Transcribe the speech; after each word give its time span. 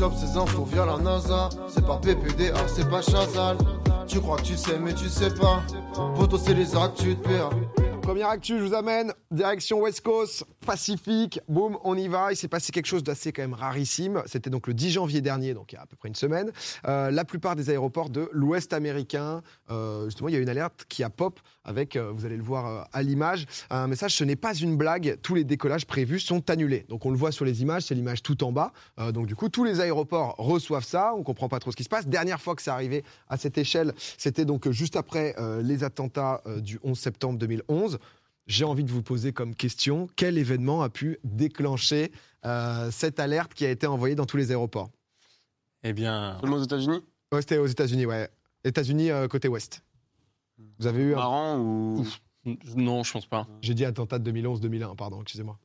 chope 0.00 0.14
ces 0.14 0.34
infos 0.38 0.64
via 0.64 0.86
la 0.86 0.96
NASA. 0.96 1.50
C'est 1.68 1.84
pas 1.84 1.98
PPDA, 1.98 2.54
c'est 2.74 2.88
pas 2.88 3.02
Chazal. 3.02 3.58
Tu 4.06 4.18
crois 4.18 4.38
que 4.38 4.44
tu 4.44 4.56
sais, 4.56 4.78
mais 4.78 4.94
tu 4.94 5.10
sais 5.10 5.28
pas. 5.34 5.62
Poto, 6.16 6.38
c'est 6.38 6.54
les 6.54 6.68
tu 6.96 7.16
te 7.16 7.28
perds. 7.28 7.50
Première 8.00 8.30
actu, 8.30 8.58
je 8.58 8.64
vous 8.64 8.72
amène 8.72 9.12
direction 9.30 9.80
West 9.80 10.00
Coast, 10.00 10.46
Pacifique. 10.66 11.40
Boum, 11.48 11.78
on 11.84 11.96
y 11.96 12.06
va. 12.06 12.32
Il 12.32 12.36
s'est 12.36 12.48
passé 12.48 12.70
quelque 12.70 12.86
chose 12.86 13.02
d'assez 13.02 13.32
quand 13.32 13.40
même 13.40 13.54
rarissime. 13.54 14.22
C'était 14.26 14.50
donc 14.50 14.66
le 14.66 14.74
10 14.74 14.90
janvier 14.90 15.22
dernier, 15.22 15.54
donc 15.54 15.72
il 15.72 15.76
y 15.76 15.78
a 15.78 15.82
à 15.82 15.86
peu 15.86 15.96
près 15.96 16.08
une 16.08 16.14
semaine. 16.14 16.52
Euh, 16.86 17.10
la 17.10 17.24
plupart 17.24 17.56
des 17.56 17.70
aéroports 17.70 18.10
de 18.10 18.28
l'Ouest 18.32 18.74
américain, 18.74 19.42
euh, 19.70 20.04
justement, 20.04 20.28
il 20.28 20.34
y 20.34 20.36
a 20.36 20.40
une 20.40 20.50
alerte 20.50 20.84
qui 20.88 21.02
a 21.02 21.08
pop 21.08 21.40
avec, 21.64 21.96
euh, 21.96 22.12
vous 22.14 22.26
allez 22.26 22.36
le 22.36 22.42
voir 22.42 22.88
à 22.92 23.02
l'image, 23.02 23.46
un 23.70 23.86
message. 23.86 24.14
Ce 24.14 24.22
n'est 24.22 24.36
pas 24.36 24.54
une 24.54 24.76
blague. 24.76 25.18
Tous 25.22 25.34
les 25.34 25.44
décollages 25.44 25.86
prévus 25.86 26.20
sont 26.20 26.50
annulés. 26.50 26.84
Donc 26.90 27.06
on 27.06 27.10
le 27.10 27.16
voit 27.16 27.32
sur 27.32 27.46
les 27.46 27.62
images. 27.62 27.84
C'est 27.84 27.94
l'image 27.94 28.22
tout 28.22 28.44
en 28.44 28.52
bas. 28.52 28.72
Donc 29.12 29.26
du 29.26 29.34
coup, 29.34 29.48
tous 29.48 29.64
les 29.64 29.80
aéroports 29.80 30.34
reçoivent 30.36 30.84
ça. 30.84 31.14
On 31.16 31.22
comprend 31.22 31.48
pas 31.48 31.58
trop 31.58 31.70
ce 31.70 31.76
qui 31.76 31.84
se 31.84 31.88
passe. 31.88 32.06
Dernière 32.06 32.40
fois 32.40 32.54
que 32.54 32.62
c'est 32.62 32.70
arrivé 32.70 33.02
à 33.28 33.38
cette 33.38 33.56
échelle, 33.56 33.94
c'était 34.18 34.44
donc 34.44 34.70
juste 34.70 34.96
après 34.96 35.34
les 35.62 35.84
attentats 35.84 36.42
du 36.58 36.78
11 36.82 36.98
septembre 36.98 37.38
2011 37.38 37.98
j'ai 38.46 38.64
envie 38.64 38.84
de 38.84 38.90
vous 38.90 39.02
poser 39.02 39.32
comme 39.32 39.54
question 39.54 40.08
quel 40.16 40.38
événement 40.38 40.82
a 40.82 40.88
pu 40.90 41.18
déclencher 41.24 42.12
euh, 42.44 42.90
cette 42.90 43.20
alerte 43.20 43.54
qui 43.54 43.64
a 43.66 43.70
été 43.70 43.86
envoyée 43.86 44.14
dans 44.14 44.26
tous 44.26 44.36
les 44.36 44.50
aéroports? 44.50 44.90
Eh 45.82 45.92
bien, 45.92 46.38
Seulement 46.40 46.56
aux 46.56 46.62
États-Unis? 46.64 47.00
Ouais, 47.32 47.40
C'était 47.40 47.58
aux 47.58 47.66
États-Unis, 47.66 48.06
ouais. 48.06 48.28
États-Unis 48.64 49.10
euh, 49.10 49.28
côté 49.28 49.48
ouest. 49.48 49.82
Vous 50.78 50.86
avez 50.86 51.02
eu. 51.02 51.12
un- 51.12 51.16
Marrant 51.16 51.58
ou? 51.58 52.00
Ouf. 52.00 52.20
non, 52.76 53.02
je 53.02 53.12
pense 53.12 53.26
pas. 53.26 53.46
J'ai 53.62 53.72
dit 53.74 53.84
attentat 53.84 54.18
de 54.18 54.30
2011-2001, 54.30 54.94
pardon, 54.96 55.22
excusez-moi. 55.22 55.58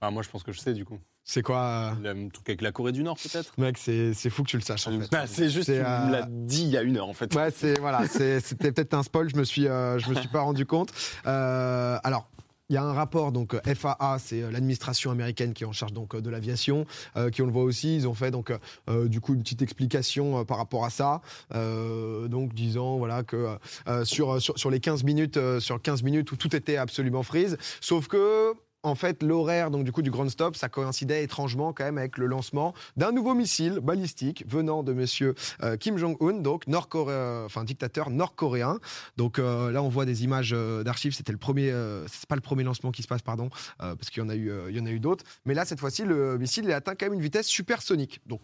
Ah, 0.00 0.10
moi, 0.10 0.22
je 0.22 0.28
pense 0.30 0.42
que 0.42 0.50
je 0.52 0.58
sais 0.58 0.74
du 0.74 0.84
coup. 0.84 0.98
C'est 1.24 1.42
quoi 1.42 1.94
euh, 2.04 2.14
Le 2.14 2.30
truc 2.30 2.48
avec 2.48 2.62
la 2.62 2.72
Corée 2.72 2.92
du 2.92 3.02
Nord, 3.02 3.16
peut-être? 3.16 3.52
Mec, 3.58 3.78
c'est 3.78 4.12
c'est 4.12 4.28
fou 4.30 4.42
que 4.42 4.48
tu 4.48 4.56
le 4.56 4.62
saches 4.62 4.88
en 4.88 4.98
fait. 5.00 5.08
Ah, 5.14 5.26
C'est 5.26 5.50
juste, 5.50 5.66
tu 5.66 5.72
euh, 5.78 6.06
me 6.06 6.12
l'as 6.12 6.26
dit 6.28 6.62
il 6.64 6.70
y 6.70 6.76
a 6.76 6.82
une 6.82 6.96
heure 6.96 7.08
en 7.08 7.12
fait. 7.12 7.32
Ouais, 7.34 7.50
c'est 7.56 7.78
voilà, 7.78 8.06
c'est- 8.08 8.40
c'était 8.40 8.72
peut-être 8.72 8.94
un 8.94 9.02
spoil. 9.02 9.28
Je 9.30 9.36
me 9.36 9.44
suis, 9.44 9.68
euh, 9.68 9.98
je 9.98 10.08
me 10.10 10.14
suis 10.16 10.28
pas 10.28 10.40
rendu 10.40 10.66
compte. 10.66 10.90
Euh, 11.26 11.98
alors. 12.04 12.28
Il 12.70 12.74
y 12.74 12.78
a 12.78 12.84
un 12.84 12.92
rapport, 12.94 13.32
donc 13.32 13.52
euh, 13.52 13.60
FAA, 13.74 14.16
c'est 14.18 14.40
euh, 14.40 14.50
l'administration 14.50 15.10
américaine 15.10 15.52
qui 15.52 15.62
est 15.62 15.66
en 15.66 15.72
charge 15.72 15.92
donc 15.92 16.14
euh, 16.14 16.22
de 16.22 16.30
l'aviation, 16.30 16.86
euh, 17.18 17.28
qui 17.28 17.42
on 17.42 17.46
le 17.46 17.52
voit 17.52 17.64
aussi, 17.64 17.96
ils 17.96 18.08
ont 18.08 18.14
fait 18.14 18.30
donc 18.30 18.50
euh, 18.88 19.08
du 19.08 19.20
coup 19.20 19.34
une 19.34 19.42
petite 19.42 19.60
explication 19.60 20.38
euh, 20.38 20.44
par 20.44 20.56
rapport 20.56 20.86
à 20.86 20.88
ça, 20.88 21.20
euh, 21.54 22.28
donc 22.28 22.54
disant 22.54 22.96
voilà 22.96 23.24
que 23.24 23.56
euh, 23.88 24.04
sur, 24.06 24.40
sur 24.40 24.58
sur 24.58 24.70
les 24.70 24.80
15 24.80 25.04
minutes, 25.04 25.36
euh, 25.36 25.60
sur 25.60 25.82
15 25.82 26.02
minutes 26.02 26.32
où 26.32 26.36
tout 26.36 26.56
était 26.56 26.78
absolument 26.78 27.22
freeze, 27.22 27.58
sauf 27.82 28.06
que 28.08 28.54
en 28.82 28.94
fait, 28.94 29.22
l'horaire 29.22 29.70
donc 29.70 29.84
du 29.84 29.92
coup 29.92 30.02
du 30.02 30.10
Grand 30.10 30.28
Stop, 30.28 30.56
ça 30.56 30.68
coïncidait 30.68 31.22
étrangement 31.22 31.72
quand 31.72 31.84
même 31.84 31.98
avec 31.98 32.18
le 32.18 32.26
lancement 32.26 32.74
d'un 32.96 33.12
nouveau 33.12 33.34
missile 33.34 33.80
balistique 33.80 34.44
venant 34.46 34.82
de 34.82 34.92
Monsieur 34.92 35.34
euh, 35.62 35.76
Kim 35.76 35.98
Jong-un, 35.98 36.40
donc 36.40 36.66
nord-coréen, 36.66 37.44
enfin 37.44 37.64
dictateur 37.64 38.10
nord-coréen. 38.10 38.78
Donc 39.16 39.38
euh, 39.38 39.70
là, 39.70 39.82
on 39.82 39.88
voit 39.88 40.04
des 40.04 40.24
images 40.24 40.52
euh, 40.52 40.82
d'archives. 40.82 41.14
C'était 41.14 41.32
le 41.32 41.38
premier, 41.38 41.70
euh, 41.70 42.06
c'est 42.08 42.26
pas 42.26 42.34
le 42.36 42.40
premier 42.40 42.64
lancement 42.64 42.90
qui 42.90 43.02
se 43.02 43.08
passe, 43.08 43.22
pardon, 43.22 43.50
euh, 43.80 43.94
parce 43.94 44.10
qu'il 44.10 44.22
y 44.22 44.26
en 44.26 44.28
a 44.28 44.34
eu, 44.34 44.50
euh, 44.50 44.70
il 44.70 44.76
y 44.76 44.80
en 44.80 44.86
a 44.86 44.90
eu 44.90 45.00
d'autres. 45.00 45.24
Mais 45.44 45.54
là, 45.54 45.64
cette 45.64 45.80
fois-ci, 45.80 46.04
le 46.04 46.38
missile 46.38 46.64
il 46.64 46.72
atteint 46.72 46.94
quand 46.94 47.06
même 47.06 47.14
une 47.14 47.20
vitesse 47.20 47.46
supersonique. 47.46 48.20
Donc 48.26 48.42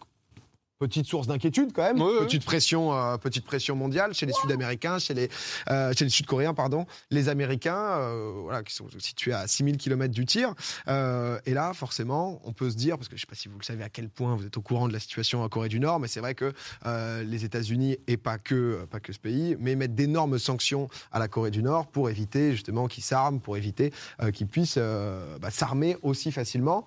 Petite 0.79 1.07
source 1.07 1.27
d'inquiétude 1.27 1.73
quand 1.73 1.83
même, 1.83 2.01
Ouais, 2.01 2.19
petite 2.21 2.45
pression, 2.45 2.93
euh, 2.93 3.17
petite 3.17 3.43
pression 3.43 3.75
mondiale 3.75 4.13
chez 4.13 4.25
les 4.25 4.31
Sud-Américains, 4.31 4.97
chez 4.97 5.13
les, 5.13 5.29
euh, 5.69 5.91
chez 5.91 6.05
les 6.05 6.09
Sud-Coréens, 6.09 6.53
pardon, 6.53 6.85
les 7.11 7.27
Américains, 7.27 7.75
euh, 7.75 8.31
voilà, 8.43 8.63
qui 8.63 8.73
sont 8.73 8.87
situés 8.97 9.33
à 9.33 9.45
6000 9.45 9.75
km 9.75 10.13
du 10.13 10.25
tir. 10.25 10.53
Euh, 10.87 11.37
et 11.45 11.53
là, 11.53 11.73
forcément, 11.73 12.39
on 12.45 12.53
peut 12.53 12.69
se 12.69 12.77
dire, 12.77 12.97
parce 12.97 13.09
que 13.09 13.17
je 13.17 13.23
ne 13.23 13.25
sais 13.25 13.27
pas 13.27 13.35
si 13.35 13.49
vous 13.49 13.57
le 13.59 13.63
savez 13.65 13.83
à 13.83 13.89
quel 13.89 14.07
point 14.07 14.33
vous 14.37 14.45
êtes 14.45 14.55
au 14.55 14.61
courant 14.61 14.87
de 14.87 14.93
la 14.93 15.01
situation 15.01 15.43
en 15.43 15.49
Corée 15.49 15.67
du 15.67 15.81
Nord, 15.81 15.99
mais 15.99 16.07
c'est 16.07 16.21
vrai 16.21 16.33
que 16.33 16.53
euh, 16.85 17.23
les 17.23 17.43
États-Unis 17.43 17.97
et 18.07 18.15
pas 18.15 18.37
que, 18.37 18.85
pas 18.89 19.01
que 19.01 19.11
ce 19.11 19.19
pays, 19.19 19.57
mais 19.59 19.75
mettent 19.75 19.95
d'énormes 19.95 20.39
sanctions 20.39 20.87
à 21.11 21.19
la 21.19 21.27
Corée 21.27 21.51
du 21.51 21.61
Nord 21.61 21.87
pour 21.87 22.09
éviter 22.09 22.53
justement 22.53 22.87
qu'ils 22.87 23.03
s'arment, 23.03 23.41
pour 23.41 23.57
éviter 23.57 23.91
euh, 24.21 24.31
qu'ils 24.31 24.47
puissent 24.47 24.75
euh, 24.77 25.37
bah, 25.39 25.51
s'armer 25.51 25.97
aussi 26.03 26.31
facilement. 26.31 26.85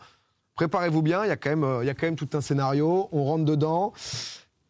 Préparez-vous 0.56 1.02
bien, 1.02 1.24
il 1.24 1.28
y, 1.28 1.30
a 1.30 1.36
quand 1.36 1.50
même, 1.50 1.64
euh, 1.64 1.82
il 1.82 1.86
y 1.86 1.90
a 1.90 1.94
quand 1.94 2.06
même 2.06 2.16
tout 2.16 2.28
un 2.34 2.40
scénario, 2.40 3.08
on 3.12 3.24
rentre 3.24 3.44
dedans. 3.44 3.92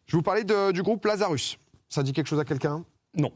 Je 0.05 0.15
vous 0.15 0.21
parlais 0.23 0.43
de- 0.43 0.71
du 0.71 0.81
groupe 0.81 1.03
Lazarus. 1.05 1.57
Ça 1.89 2.03
dit 2.03 2.13
quelque 2.13 2.27
chose 2.27 2.39
à 2.39 2.45
quelqu'un? 2.45 2.83
Non. 3.15 3.31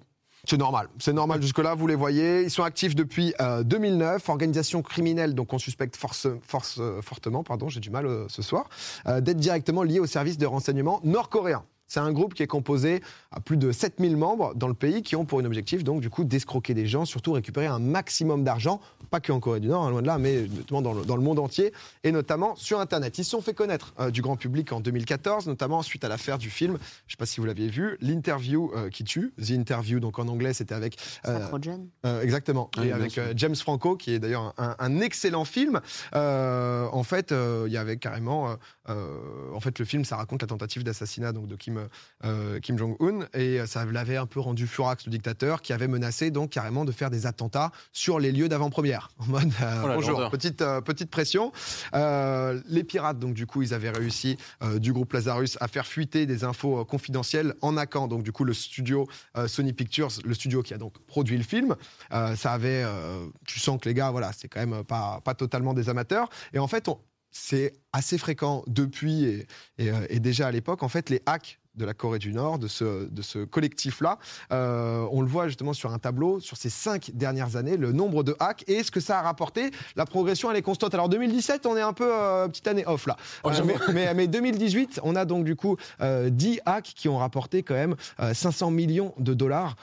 C'est 0.48 0.58
normal. 0.58 0.88
C'est 1.00 1.12
normal 1.14 1.42
jusque-là, 1.42 1.76
vous 1.76 1.88
les 1.88 1.96
voyez. 1.96 2.44
Ils 2.44 2.52
sont 2.52 2.64
actifs 2.64 2.96
depuis 2.96 3.34
euh, 3.42 3.64
2009. 3.64 4.30
Organisation 4.30 4.82
criminelle, 4.82 5.34
donc 5.36 5.52
on 5.52 5.58
suspecte 5.58 5.98
force, 5.98 6.28
force, 6.42 6.78
euh, 6.80 7.02
fortement, 7.02 7.44
pardon, 7.44 7.68
j'ai 7.68 7.82
du 7.82 7.90
mal 7.90 8.06
euh, 8.06 8.26
ce 8.30 8.42
soir, 8.42 8.70
euh, 9.08 9.20
d'être 9.20 9.38
directement 9.40 9.84
lié 9.84 10.00
au 10.00 10.06
service 10.06 10.38
de 10.38 10.46
renseignement 10.46 11.02
nord-coréen. 11.04 11.64
C'est 11.88 12.00
un 12.00 12.12
groupe 12.14 12.34
qui 12.34 12.44
est 12.44 12.48
composé 12.48 13.02
à 13.38 13.40
plus 13.40 13.58
de 13.58 13.72
7000 13.72 14.18
membres 14.18 14.56
dans 14.56 14.68
le 14.68 14.74
pays 14.74 15.04
qui 15.04 15.16
ont 15.16 15.24
pour 15.24 15.40
un 15.40 15.46
objectif, 15.46 15.84
donc, 15.84 16.02
du 16.02 16.10
coup, 16.10 16.24
d'escroquer 16.24 16.74
des 16.74 16.88
gens, 16.88 17.06
surtout 17.06 17.34
récupérer 17.34 17.68
un 17.68 17.78
maximum 17.78 18.44
d'argent, 18.44 18.82
pas 19.12 19.20
que 19.20 19.32
en 19.32 19.40
Corée 19.40 19.60
du 19.60 19.68
Nord, 19.68 19.84
hein, 19.86 19.92
loin 19.92 20.02
de 20.02 20.08
là, 20.08 20.18
mais 20.18 20.48
notamment 20.48 20.82
dans 20.82 20.94
le, 20.94 21.06
dans 21.06 21.16
le 21.16 21.22
monde 21.22 21.38
entier, 21.38 21.72
et 22.04 22.12
notamment 22.12 22.56
sur 22.56 22.80
Internet. 22.80 23.18
Ils 23.20 23.24
se 23.24 23.30
sont 23.30 23.42
fait 23.42 23.54
connaître 23.54 23.94
euh, 24.00 24.10
du 24.10 24.24
grand 24.24 24.38
public 24.38 24.72
en 24.72 24.80
2014, 24.80 25.46
notamment 25.46 25.84
suite 25.84 26.04
à 26.04 26.08
l'affaire 26.10 26.40
du 26.40 26.50
film, 26.50 26.74
je 26.74 26.78
ne 26.78 27.12
sais 27.12 27.18
pas 27.18 27.28
si 27.28 27.40
vous 27.40 27.46
l'aviez 27.46 27.68
vu, 27.68 27.98
l'interview 28.02 28.72
euh, 28.76 28.90
qui 28.90 29.04
tue, 29.04 29.34
The 29.40 29.52
Interview, 29.52 30.00
donc 30.00 30.18
en 30.18 30.28
anglais, 30.28 30.54
c'était 30.54 30.74
avec 30.74 30.98
euh, 31.28 31.40
Sacrogen. 31.40 31.88
euh, 32.08 32.22
exactement. 32.24 32.72
Ah 32.76 32.86
et 32.86 32.92
avec 32.92 33.20
euh, 33.20 33.34
James 33.36 33.56
Franco, 33.56 33.96
qui 33.98 34.14
est 34.14 34.20
d'ailleurs 34.20 34.56
un, 34.58 34.76
un 34.80 35.00
excellent 35.00 35.46
film. 35.46 35.80
Euh, 36.16 36.88
en 36.92 37.04
fait, 37.04 37.32
euh, 37.32 37.66
il 37.68 37.74
y 37.74 37.78
avait 37.78 37.98
carrément. 37.98 38.50
euh, 38.50 38.56
euh, 38.90 39.54
en 39.54 39.60
fait, 39.60 39.78
le 39.80 39.86
film, 39.86 40.06
ça 40.06 40.16
raconte 40.16 40.42
la 40.42 40.48
tentative 40.48 40.84
d'assassinat 40.84 41.34
donc 41.34 41.48
de 41.48 41.56
Kim, 41.56 41.88
euh, 42.24 42.60
Kim 42.62 42.78
Jong-un, 42.78 43.27
et 43.34 43.66
ça 43.66 43.86
l'avait 43.86 44.18
un 44.18 44.26
peu 44.26 44.40
rendu 44.40 44.68
furax 44.68 45.06
le 45.06 45.12
dictateur, 45.12 45.62
qui 45.62 45.74
avait 45.74 45.88
menacé 45.88 46.32
donc 46.32 46.50
carrément 46.52 46.86
de 46.86 46.92
faire 46.92 47.10
des 47.10 47.26
attentats 47.26 47.72
sur 47.92 48.20
les 48.20 48.32
lieux 48.32 48.50
d'avant-première. 48.50 49.10
En 49.20 49.26
mode 49.26 49.52
euh, 49.62 49.82
Oh 49.84 49.88
bonjour, 49.96 50.30
petite 50.30 50.62
euh, 50.62 50.82
petite 50.82 51.10
pression. 51.10 51.52
Euh, 51.94 52.62
les 52.68 52.84
pirates, 52.84 53.20
donc 53.20 53.34
du 53.34 53.46
coup, 53.46 53.62
ils 53.62 53.74
avaient 53.74 53.90
réussi 53.90 54.38
euh, 54.64 54.80
du 54.80 54.94
groupe 54.94 55.14
Lazarus 55.14 55.58
à 55.62 55.68
faire 55.68 55.86
fuiter 55.86 56.26
des 56.26 56.44
infos 56.44 56.80
euh, 56.80 56.84
confidentielles 56.86 57.56
en 57.62 57.78
Akan, 57.78 58.08
donc 58.08 58.24
du 58.24 58.32
coup 58.32 58.44
le 58.44 58.54
studio 58.54 59.08
euh, 59.38 59.48
Sony 59.48 59.74
Pictures, 59.74 60.10
le 60.24 60.34
studio 60.34 60.62
qui 60.64 60.74
a 60.74 60.78
donc 60.78 60.98
produit 61.08 61.38
le 61.38 61.44
film. 61.44 61.76
Euh, 62.14 62.36
ça 62.36 62.54
avait, 62.54 62.84
euh, 62.84 63.26
tu 63.46 63.60
sens 63.60 63.80
que 63.82 63.88
les 63.90 63.94
gars, 63.94 64.12
voilà, 64.12 64.32
c'est 64.34 64.48
quand 64.48 64.66
même 64.66 64.84
pas, 64.84 65.22
pas 65.24 65.34
totalement 65.34 65.74
des 65.74 65.90
amateurs. 65.90 66.30
Et 66.54 66.60
en 66.60 66.68
fait, 66.68 66.88
on- 66.88 67.00
c'est 67.30 67.74
assez 67.94 68.18
fréquent 68.18 68.64
depuis 68.68 69.26
et, 69.26 69.48
et, 69.78 69.92
euh, 69.92 70.06
et 70.10 70.20
déjà 70.20 70.48
à 70.48 70.52
l'époque, 70.52 70.82
en 70.82 70.90
fait, 70.90 71.10
les 71.10 71.22
hacks 71.26 71.60
de 71.78 71.86
la 71.86 71.94
Corée 71.94 72.20
du 72.20 72.34
Nord, 72.34 72.60
de 72.60 72.68
ce, 72.68 73.10
de 73.10 73.22
ce 73.22 73.40
collectif-là. 73.40 74.18
Euh, 74.52 75.06
on 75.12 75.22
le 75.22 75.28
voit 75.28 75.48
justement 75.48 75.74
sur 75.74 75.94
un 75.94 76.00
tableau, 76.00 76.40
sur 76.40 76.58
ces 76.58 76.70
cinq 76.70 77.12
dernières 77.14 77.56
années, 77.56 77.78
le 77.78 77.92
nombre 77.92 78.24
de 78.24 78.36
hacks 78.40 78.64
et 78.68 78.84
ce 78.84 78.92
que 78.92 79.00
ça 79.00 79.20
a 79.20 79.22
rapporté. 79.22 79.72
La 79.96 80.06
progression, 80.06 80.50
elle 80.52 80.58
est 80.58 80.62
constante. 80.62 80.94
Alors 80.94 81.10
2017, 81.10 81.66
on 81.66 81.78
est 81.78 81.82
un 81.82 81.94
peu 81.94 82.10
euh, 82.12 82.48
petite 82.48 82.68
année 82.68 82.86
off 82.86 83.08
là. 83.08 83.16
Oh, 83.44 83.52
Euh, 83.60 83.64
mais, 83.66 83.94
mais, 83.94 84.14
mais 84.14 84.28
2018, 84.28 85.02
on 85.04 85.16
a 85.16 85.26
donc 85.26 85.44
du 85.46 85.56
coup 85.56 85.78
euh, 86.02 86.30
10 86.30 86.62
hacks 86.66 86.94
qui 86.96 87.10
ont 87.10 87.18
rapporté 87.18 87.64
quand 87.64 87.74
même 87.74 87.96
euh, 88.20 88.34
500 88.34 88.72
millions 88.72 89.14
de 89.18 89.34
dollars, 89.34 89.76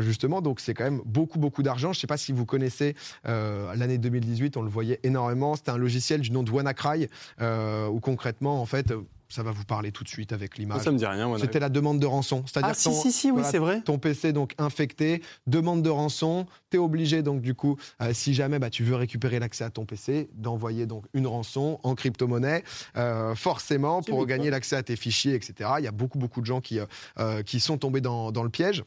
justement. 0.00 0.42
Donc 0.42 0.60
c'est 0.60 0.74
quand 0.74 0.84
même 0.84 1.00
beaucoup, 1.04 1.38
beaucoup 1.38 1.62
d'argent. 1.62 1.92
Je 1.92 1.98
ne 1.98 2.00
sais 2.00 2.06
pas 2.06 2.16
si 2.16 2.32
vous 2.32 2.44
connaissez 2.44 2.94
l'année 3.24 3.98
2018, 3.98 4.56
on 4.56 4.62
le 4.62 4.68
voyait 4.68 5.00
énormément. 5.02 5.56
C'était 5.56 5.70
un 5.70 5.78
logiciel 5.78 6.20
du 6.20 6.30
nom 6.30 6.42
de 6.42 6.50
WannaCry, 6.50 7.08
où 7.40 8.00
concrètement, 8.00 8.60
en 8.60 8.66
fait, 8.66 8.92
ça 9.32 9.42
va 9.42 9.50
vous 9.50 9.64
parler 9.64 9.92
tout 9.92 10.04
de 10.04 10.08
suite 10.08 10.32
avec 10.32 10.58
l'image. 10.58 10.82
Ça 10.82 10.90
me 10.92 10.98
dit 10.98 11.06
rien, 11.06 11.26
moi. 11.28 11.38
C'était 11.38 11.58
la 11.58 11.68
demande 11.68 11.98
de 11.98 12.06
rançon. 12.06 12.44
C'est-à-dire 12.46 12.70
Ah, 12.70 12.74
que 12.74 12.78
si, 12.78 12.84
ton- 12.84 12.92
si, 13.00 13.10
si, 13.12 13.26
oui, 13.28 13.32
voilà, 13.34 13.48
c'est 13.50 13.58
vrai. 13.58 13.80
ton 13.82 13.98
PC 13.98 14.32
donc 14.32 14.54
infecté, 14.58 15.22
demande 15.46 15.82
de 15.82 15.90
rançon, 15.90 16.46
tu 16.70 16.76
es 16.76 16.80
obligé 16.80 17.22
donc 17.22 17.40
du 17.40 17.54
coup, 17.54 17.76
euh, 18.00 18.12
si 18.12 18.34
jamais 18.34 18.58
bah, 18.58 18.70
tu 18.70 18.84
veux 18.84 18.94
récupérer 18.96 19.38
l'accès 19.38 19.64
à 19.64 19.70
ton 19.70 19.84
PC, 19.86 20.28
d'envoyer 20.34 20.86
donc 20.86 21.04
une 21.14 21.26
rançon 21.26 21.80
en 21.82 21.94
crypto-monnaie, 21.94 22.62
euh, 22.96 23.34
forcément 23.34 24.02
pour 24.02 24.26
gagner 24.26 24.50
l'accès 24.50 24.76
à 24.76 24.82
tes 24.82 24.96
fichiers, 24.96 25.34
etc. 25.34 25.70
Il 25.78 25.84
y 25.84 25.88
a 25.88 25.92
beaucoup 25.92 26.18
beaucoup 26.18 26.40
de 26.40 26.46
gens 26.46 26.60
qui, 26.60 26.78
euh, 26.78 26.86
euh, 27.18 27.42
qui 27.42 27.58
sont 27.60 27.78
tombés 27.78 28.00
dans, 28.00 28.32
dans 28.32 28.42
le 28.42 28.50
piège. 28.50 28.84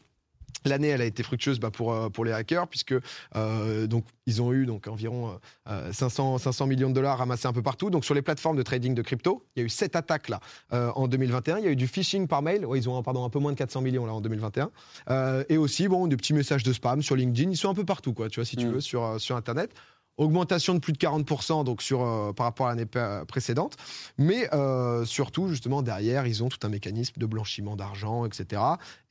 L'année, 0.64 0.88
elle 0.88 1.02
a 1.02 1.06
été 1.06 1.22
fructueuse 1.22 1.60
bah, 1.60 1.70
pour, 1.72 1.94
euh, 1.94 2.10
pour 2.10 2.26
les 2.26 2.32
hackers, 2.32 2.68
puisque 2.68 2.96
euh, 3.36 3.88
donc, 3.88 4.06
ils 4.26 4.42
ont 4.42 4.54
eu 4.54 4.66
donc, 4.66 4.88
environ 4.88 5.40
euh, 5.68 5.92
500, 5.94 6.38
500 6.40 6.66
millions 6.68 6.90
de 6.90 6.94
dollars 6.96 7.18
ramassés 7.20 7.48
un 7.48 7.54
peu 7.54 7.62
partout. 7.62 7.90
Donc, 7.90 8.06
sur 8.06 8.16
les 8.16 8.22
plateformes 8.22 8.58
de 8.58 8.64
trading 8.64 8.96
de 8.96 9.02
crypto, 9.02 9.44
il 9.56 9.60
y 9.60 9.64
a 9.64 9.66
eu 9.66 9.70
sept 9.70 9.96
attaques 9.96 10.30
là, 10.30 10.40
euh, 10.74 10.92
en 10.96 11.08
2021. 11.08 11.60
Il 11.60 11.66
y 11.66 11.68
a 11.68 11.72
eu 11.72 11.76
du 11.76 11.88
phishing 11.88 12.28
par 12.28 12.42
mail. 12.42 12.66
Ouais, 12.66 12.80
ils 12.80 12.90
ont 12.90 13.02
pardon, 13.04 13.24
un 13.26 13.30
peu 13.30 13.40
moins 13.40 13.52
de 13.52 13.58
400 13.58 13.82
millions 13.82 14.06
là, 14.06 14.14
en 14.14 14.22
2021. 14.22 14.72
Euh, 15.10 15.44
et 15.50 15.58
aussi, 15.58 15.88
bon, 15.88 16.08
des 16.08 16.18
petits 16.18 16.34
messages 16.34 16.64
de 16.64 16.74
spam 16.74 17.02
sur 17.02 17.16
LinkedIn. 17.16 17.52
Ils 17.52 17.58
sont 17.58 17.70
un 17.70 17.76
peu 17.76 17.86
partout, 17.86 18.14
quoi, 18.14 18.30
tu 18.30 18.40
vois, 18.40 18.46
si 18.46 18.56
tu 18.56 18.66
Mm. 18.66 18.72
veux, 18.72 18.82
sur, 18.82 19.20
sur 19.22 19.36
Internet. 19.36 19.72
Augmentation 20.18 20.74
de 20.74 20.80
plus 20.80 20.94
de 20.94 20.98
40% 20.98 21.64
donc 21.64 21.82
sur, 21.82 22.04
euh, 22.04 22.34
par 22.34 22.46
rapport 22.46 22.68
à 22.68 22.76
l'année 22.76 22.90
précédente. 23.28 23.76
Mais 24.18 24.48
euh, 24.54 25.06
surtout, 25.06 25.48
justement, 25.48 25.82
derrière, 25.82 26.26
ils 26.26 26.44
ont 26.44 26.50
tout 26.50 26.60
un 26.64 26.70
mécanisme 26.70 27.16
de 27.18 27.26
blanchiment 27.26 27.76
d'argent, 27.76 28.26
etc. 28.26 28.62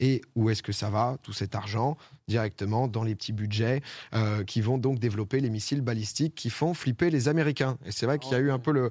Et 0.01 0.23
où 0.35 0.51
est-ce 0.51 0.63
que 0.63 0.73
ça 0.73 0.91
va, 0.91 1.17
tout 1.23 1.33
cet 1.33 1.55
argent 1.55 1.97
Directement 2.27 2.89
dans 2.89 3.03
les 3.03 3.15
petits 3.15 3.35
budgets 3.35 3.83
euh, 4.15 4.45
qui 4.45 4.63
vont 4.63 4.79
donc 4.79 4.99
développer 4.99 5.41
les 5.41 5.51
missiles 5.51 5.83
balistiques 5.83 6.35
qui 6.35 6.49
font 6.49 6.73
flipper 6.73 7.11
les 7.11 7.29
Américains. 7.29 7.77
Et 7.85 7.93
c'est 7.93 8.07
vrai 8.07 8.19
qu'il 8.19 8.33
y 8.33 8.35
a 8.35 8.39
eu 8.39 8.51
un 8.51 8.59
peu 8.59 8.73
le, 8.73 8.91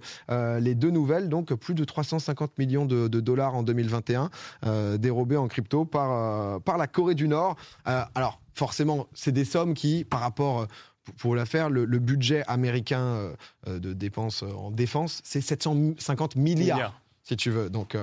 les 0.59 0.75
deux 0.75 0.91
nouvelles, 0.91 1.29
donc 1.29 1.51
plus 1.55 1.73
de 1.73 1.83
350 1.83 2.59
millions 2.59 2.85
de, 2.85 3.07
de 3.07 3.19
dollars 3.19 3.55
en 3.55 3.63
2021 3.63 4.29
euh, 4.65 4.97
dérobés 4.97 5.37
en 5.37 5.47
crypto 5.47 5.85
par, 5.85 6.61
par 6.61 6.77
la 6.77 6.85
Corée 6.85 7.15
du 7.15 7.27
Nord. 7.27 7.55
Alors, 7.85 8.39
forcément, 8.53 9.07
c'est 9.13 9.31
des 9.31 9.45
sommes 9.45 9.73
qui, 9.73 10.03
par 10.03 10.19
rapport, 10.19 10.67
pour- 11.17 11.35
la 11.35 11.45
faire, 11.45 11.69
le, 11.69 11.85
le 11.85 11.99
budget 11.99 12.43
américain 12.47 13.01
euh, 13.01 13.33
euh, 13.67 13.79
de 13.79 13.93
dépenses 13.93 14.43
en 14.43 14.71
défense, 14.71 15.21
c'est 15.23 15.41
750 15.41 16.35
milliards, 16.35 16.77
Milliards. 16.77 17.01
si 17.23 17.35
tu 17.37 17.49
veux. 17.49 17.69
Donc, 17.69 17.95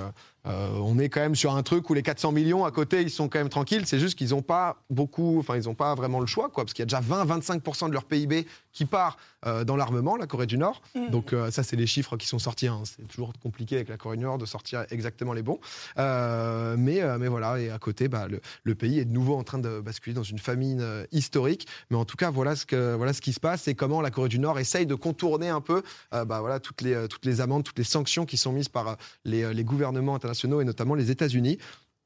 euh, 0.46 0.70
on 0.82 0.98
est 0.98 1.08
quand 1.08 1.20
même 1.20 1.34
sur 1.34 1.54
un 1.54 1.62
truc 1.62 1.90
où 1.90 1.94
les 1.94 2.02
400 2.02 2.32
millions 2.32 2.64
à 2.64 2.70
côté, 2.70 3.02
ils 3.02 3.10
sont 3.10 3.28
quand 3.28 3.38
même 3.38 3.48
tranquilles. 3.50 3.87
C'est 3.87 3.98
juste 3.98 4.16
qu'ils 4.16 4.31
n'ont 4.31 4.42
pas 4.42 4.76
beaucoup, 4.88 5.38
enfin, 5.38 5.56
ils 5.56 5.64
n'ont 5.64 5.75
pas 5.75 5.94
vraiment 5.94 6.20
le 6.20 6.26
choix, 6.26 6.48
quoi, 6.48 6.64
parce 6.64 6.72
qu'il 6.72 6.82
y 6.82 6.84
a 6.84 6.87
déjà 6.87 7.00
20-25% 7.00 7.88
de 7.88 7.92
leur 7.92 8.04
PIB 8.04 8.46
qui 8.72 8.84
part 8.87 9.19
euh, 9.46 9.64
dans 9.64 9.76
l'armement, 9.76 10.16
la 10.16 10.26
Corée 10.26 10.46
du 10.46 10.56
Nord. 10.56 10.81
Donc, 11.10 11.32
euh, 11.32 11.50
ça, 11.50 11.62
c'est 11.62 11.76
les 11.76 11.87
chiffres 11.87 12.16
qui 12.16 12.26
sont 12.26 12.38
sortis. 12.38 12.69
hein. 12.69 12.82
C'est 12.84 13.06
toujours 13.08 13.32
compliqué 13.42 13.76
avec 13.76 13.88
la 13.88 13.96
Corée 13.96 14.16
du 14.16 14.22
Nord 14.22 14.38
de 14.38 14.46
sortir 14.46 14.84
exactement 14.90 15.32
les 15.34 15.42
bons. 15.42 15.58
Mais, 15.96 17.02
mais 17.19 17.28
voilà, 17.28 17.60
et 17.60 17.70
à 17.70 17.78
côté, 17.78 18.08
bah, 18.08 18.26
le, 18.28 18.40
le 18.64 18.75
pays 18.75 18.98
est 18.98 19.04
de 19.04 19.12
nouveau 19.12 19.37
en 19.37 19.42
train 19.44 19.58
de 19.58 19.81
basculer 19.81 20.14
dans 20.14 20.22
une 20.22 20.38
famine 20.38 21.04
historique. 21.12 21.66
Mais 21.90 21.96
en 21.96 22.04
tout 22.04 22.16
cas, 22.16 22.31
voilà 22.31 22.56
ce, 22.56 22.64
que, 22.64 22.94
voilà 22.94 23.12
ce 23.12 23.20
qui 23.20 23.32
se 23.32 23.40
passe 23.40 23.69
et 23.69 23.75
comment 23.75 24.00
la 24.00 24.10
Corée 24.10 24.28
du 24.28 24.38
Nord 24.38 24.58
essaye 24.58 24.87
de 24.87 24.94
contourner 24.94 25.48
un 25.48 25.60
peu 25.60 25.82
bah, 26.12 26.40
voilà, 26.40 26.60
toutes, 26.60 26.81
les, 26.81 27.08
toutes 27.08 27.26
les 27.26 27.40
amendes, 27.40 27.64
toutes 27.64 27.78
les 27.78 27.84
sanctions 27.84 28.25
qui 28.25 28.37
sont 28.37 28.52
mises 28.52 28.69
par 28.69 28.96
les, 29.25 29.52
les 29.52 29.64
gouvernements 29.64 30.14
internationaux 30.14 30.30
et 30.32 30.65
notamment 30.65 30.94
les 30.94 31.11
États-Unis. 31.11 31.59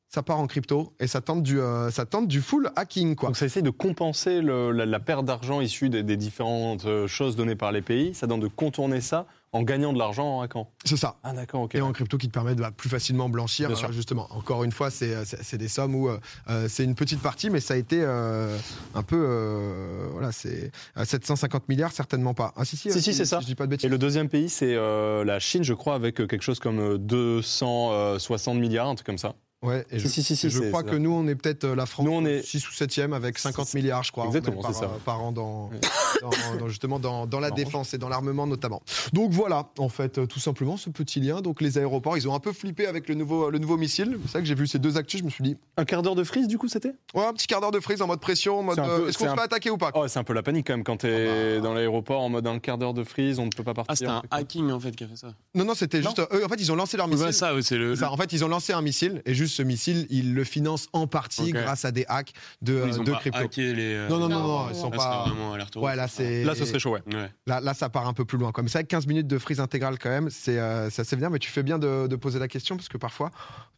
Ça 0.08 0.22
part 0.22 0.38
en 0.38 0.46
crypto 0.46 0.92
et 1.00 1.08
ça 1.08 1.20
tente 1.20 1.42
du, 1.42 1.58
euh, 1.58 1.90
ça 1.90 2.06
tente 2.06 2.28
du 2.28 2.40
full 2.40 2.70
hacking. 2.76 3.16
Quoi. 3.16 3.30
Donc 3.30 3.36
ça 3.36 3.46
essaye 3.46 3.64
de 3.64 3.70
compenser 3.70 4.42
la, 4.42 5.00
perte 5.00 5.24
d'argent 5.24 5.60
issue 5.60 5.88
des, 5.88 6.04
des 6.04 6.16
différentes 6.16 6.84
euh, 6.84 7.08
choses 7.08 7.34
données 7.34 7.56
par 7.56 7.72
les 7.72 7.82
pays. 7.82 8.14
Ça 8.14 8.26
donne 8.28 8.40
de 8.40 8.46
contourner 8.46 9.00
ça 9.00 9.26
en 9.54 9.62
gagnant 9.62 9.92
de 9.92 9.98
l'argent 9.98 10.38
en 10.38 10.40
hackant. 10.42 10.68
C'est 10.84 10.96
ça. 10.96 11.16
Ah 11.22 11.32
d'accord, 11.32 11.62
ok. 11.62 11.76
Et 11.76 11.80
en 11.80 11.92
crypto 11.92 12.18
qui 12.18 12.26
te 12.28 12.32
permet 12.32 12.54
de 12.54 12.60
bah, 12.60 12.72
plus 12.76 12.90
facilement 12.90 13.28
blanchir, 13.28 13.68
Bien 13.68 13.76
sûr. 13.76 13.88
euh, 13.88 13.92
justement. 13.92 14.26
Encore 14.30 14.64
une 14.64 14.72
fois, 14.72 14.90
c'est 14.90 15.24
c'est- 15.24 15.42
c'est 15.42 15.56
des 15.58 15.68
sommes 15.68 15.94
où 15.94 16.08
euh, 16.08 16.18
euh, 16.50 16.66
c'est 16.68 16.84
une 16.84 16.94
petite 16.96 17.20
partie, 17.22 17.48
mais 17.50 17.60
ça 17.60 17.74
a 17.74 17.76
été 17.78 18.00
euh, 18.02 18.58
un 18.94 19.02
peu. 19.02 19.16
euh, 19.26 20.08
voilà, 20.12 20.32
c'est 20.32 20.72
euh, 20.98 21.04
750 21.04 21.68
milliards, 21.68 21.92
certainement 21.92 22.34
pas. 22.34 22.52
Ah, 22.56 22.64
si, 22.64 22.76
si, 22.76 22.90
Si, 22.90 22.98
euh, 22.98 23.00
si, 23.00 23.14
c'est 23.14 23.24
ça. 23.24 23.40
Je 23.40 23.46
dis 23.46 23.54
pas 23.54 23.66
de 23.66 23.70
Et 23.72 23.76
bêtises. 23.76 23.88
le 23.90 23.96
deuxième 23.98 24.28
pays, 24.28 24.48
c'est 24.50 24.74
euh, 24.74 25.24
la 25.24 25.38
Chine, 25.38 25.62
je 25.62 25.72
crois, 25.74 25.94
avec 25.94 26.20
euh, 26.20 26.26
quelque 26.26 26.42
chose 26.42 26.58
comme 26.58 26.80
euh, 26.80 26.98
260 26.98 28.58
milliards, 28.58 28.88
un 28.88 28.94
truc 28.96 29.06
comme 29.06 29.18
ça. 29.18 29.34
Ouais, 29.64 29.86
et 29.90 29.98
Si, 29.98 30.04
je, 30.04 30.08
si, 30.08 30.22
si, 30.22 30.36
si, 30.36 30.46
et 30.46 30.50
je 30.50 30.60
c'est- 30.60 30.68
crois 30.68 30.82
que 30.82 30.94
nous, 30.96 31.10
on 31.12 31.26
est 31.26 31.34
peut-être 31.34 31.64
euh, 31.64 31.74
la 31.74 31.86
France 31.86 32.04
Nous, 32.06 32.12
on 32.12 32.24
est- 32.24 32.42
6 32.42 32.68
ou 32.68 32.72
7e 32.72 33.12
avec 33.14 33.38
50 33.38 33.66
C'est- 33.66 33.78
milliards, 33.78 34.02
je 34.02 34.12
crois. 34.12 34.26
Exactement, 34.26 34.60
par, 34.62 34.72
c'est 34.74 34.80
ça. 34.80 34.84
euh, 34.86 34.98
par 35.04 35.22
an 35.22 35.32
dans, 35.32 35.70
Ouais. 35.72 35.80
dans- 36.22 36.30
dans- 36.60 36.68
justement 36.68 36.98
dans, 36.98 37.26
dans 37.26 37.40
la 37.40 37.50
défense 37.50 37.94
et 37.94 37.98
dans 37.98 38.08
l'armement 38.08 38.46
notamment. 38.46 38.82
Donc 39.12 39.30
voilà, 39.32 39.70
en 39.78 39.88
fait, 39.88 40.18
euh, 40.18 40.26
tout 40.26 40.40
simplement 40.40 40.76
ce 40.76 40.90
petit 40.90 41.20
lien. 41.20 41.40
Donc 41.40 41.60
les 41.60 41.78
aéroports, 41.78 42.16
ils 42.16 42.28
ont 42.28 42.34
un 42.34 42.40
peu 42.40 42.52
flippé 42.52 42.86
avec 42.86 43.08
le 43.08 43.14
nouveau, 43.14 43.50
le 43.50 43.58
nouveau 43.58 43.76
missile. 43.76 44.18
C'est 44.26 44.32
ça 44.32 44.38
que 44.40 44.44
j'ai 44.46 44.54
vu 44.54 44.66
ces 44.66 44.78
deux 44.78 44.96
actus, 44.96 45.20
je 45.20 45.24
me 45.24 45.30
suis 45.30 45.42
dit, 45.44 45.56
Un 45.76 45.84
quart 45.84 46.02
d'heure 46.02 46.14
de 46.14 46.24
frise, 46.24 46.46
du 46.46 46.58
coup, 46.58 46.68
c'était? 46.68 46.92
Ouais, 47.14 47.24
un 47.24 47.32
petit 47.32 47.46
quart 47.46 47.60
d'heure 47.60 47.70
de 47.72 47.80
frise 47.80 48.00
en 48.02 48.06
mode 48.06 48.20
pression, 48.20 48.58
en 48.58 48.62
mode 48.62 48.78
un 48.78 48.88
euh, 48.88 49.08
est-ce 49.08 49.18
qu'on 49.18 49.24
c'est 49.24 49.30
se 49.30 49.32
un- 49.32 49.36
fait 49.36 49.42
attaquer 49.42 49.70
ou 49.70 49.78
pas 49.78 49.90
Oh, 49.94 50.06
c'est 50.08 50.18
un 50.18 50.24
peu 50.24 50.34
la 50.34 50.42
panique 50.42 50.66
quand 50.66 50.74
même 50.74 50.84
quand 50.84 50.98
t'es 50.98 51.28
Ah 51.56 51.56
bah. 51.56 51.60
dans 51.68 51.74
l'aéroport 51.74 52.20
en 52.20 52.28
mode 52.28 52.46
un 52.46 52.58
quart 52.58 52.78
d'heure 52.78 52.94
de 52.94 53.02
frise, 53.04 53.38
on 53.38 53.46
ne 53.46 53.50
peut 53.50 53.62
pas 53.64 53.74
partir. 53.74 53.92
Ah, 53.92 53.96
c'était 53.96 54.10
un 54.10 54.22
hacking 54.38 54.70
en 54.70 54.78
fait 54.80 54.92
qui 54.94 55.04
a 55.04 55.08
fait 55.08 55.16
ça. 55.16 55.28
Non, 55.54 55.64
non, 55.64 55.74
c'était 55.74 56.02
juste. 56.02 56.20
eux, 56.20 56.44
en 56.44 56.48
fait, 56.48 56.60
ils 56.60 56.70
ont 56.70 56.76
lancé 56.76 56.96
leur 56.96 57.08
missile. 57.08 57.32
Ça, 57.32 57.52
c'est 57.62 57.76
le. 57.78 57.94
En 58.04 58.16
fait, 58.16 58.32
ils 58.32 58.44
ont 58.44 58.48
lancé 58.48 58.72
un 58.72 58.82
missile 58.82 59.22
et 59.26 59.34
juste 59.34 59.53
ce 59.54 59.62
missile, 59.62 60.06
ils 60.10 60.34
le 60.34 60.44
financent 60.44 60.88
en 60.92 61.06
partie 61.06 61.52
grâce 61.52 61.84
à 61.84 61.92
des 61.92 62.04
hacks 62.08 62.32
de, 62.62 62.82
Ils 62.86 63.00
ont 63.00 63.04
de 63.04 63.12
pas 63.12 63.18
crypto. 63.18 63.38
hacké 63.38 63.72
les. 63.72 63.94
euh, 63.94 64.08
Non, 64.08 64.18
non, 64.18 64.28
non, 64.28 64.38
Non, 64.40 64.42
non, 64.42 64.64
non, 64.64 64.68
ils 64.70 64.74
sont 64.76 64.90
Là, 64.90 64.96
pas. 64.96 65.80
Ouais, 65.80 65.96
là, 65.96 66.08
c'est. 66.08 66.44
Là, 66.44 66.54
ce 66.54 66.64
serait 66.64 66.78
chaud, 66.78 66.92
ouais. 66.92 67.02
Ouais. 67.12 67.30
Là, 67.46 67.60
là, 67.60 67.72
ça 67.74 67.88
part 67.88 68.06
un 68.06 68.12
peu 68.12 68.24
plus 68.24 68.38
loin. 68.38 68.52
Comme 68.52 68.68
ça, 68.68 68.82
15 68.82 69.06
minutes 69.06 69.26
de 69.26 69.38
frise 69.38 69.60
intégrale 69.60 69.98
quand 69.98 70.10
même, 70.10 70.30
c'est 70.30 70.58
euh, 70.58 70.90
c'est 70.90 71.02
assez 71.02 71.16
bien. 71.16 71.30
Mais 71.30 71.38
tu 71.38 71.50
fais 71.50 71.62
bien 71.62 71.78
de, 71.78 72.06
de 72.06 72.16
poser 72.16 72.38
la 72.38 72.48
question 72.48 72.76
parce 72.76 72.88
que 72.88 72.98
parfois, 72.98 73.30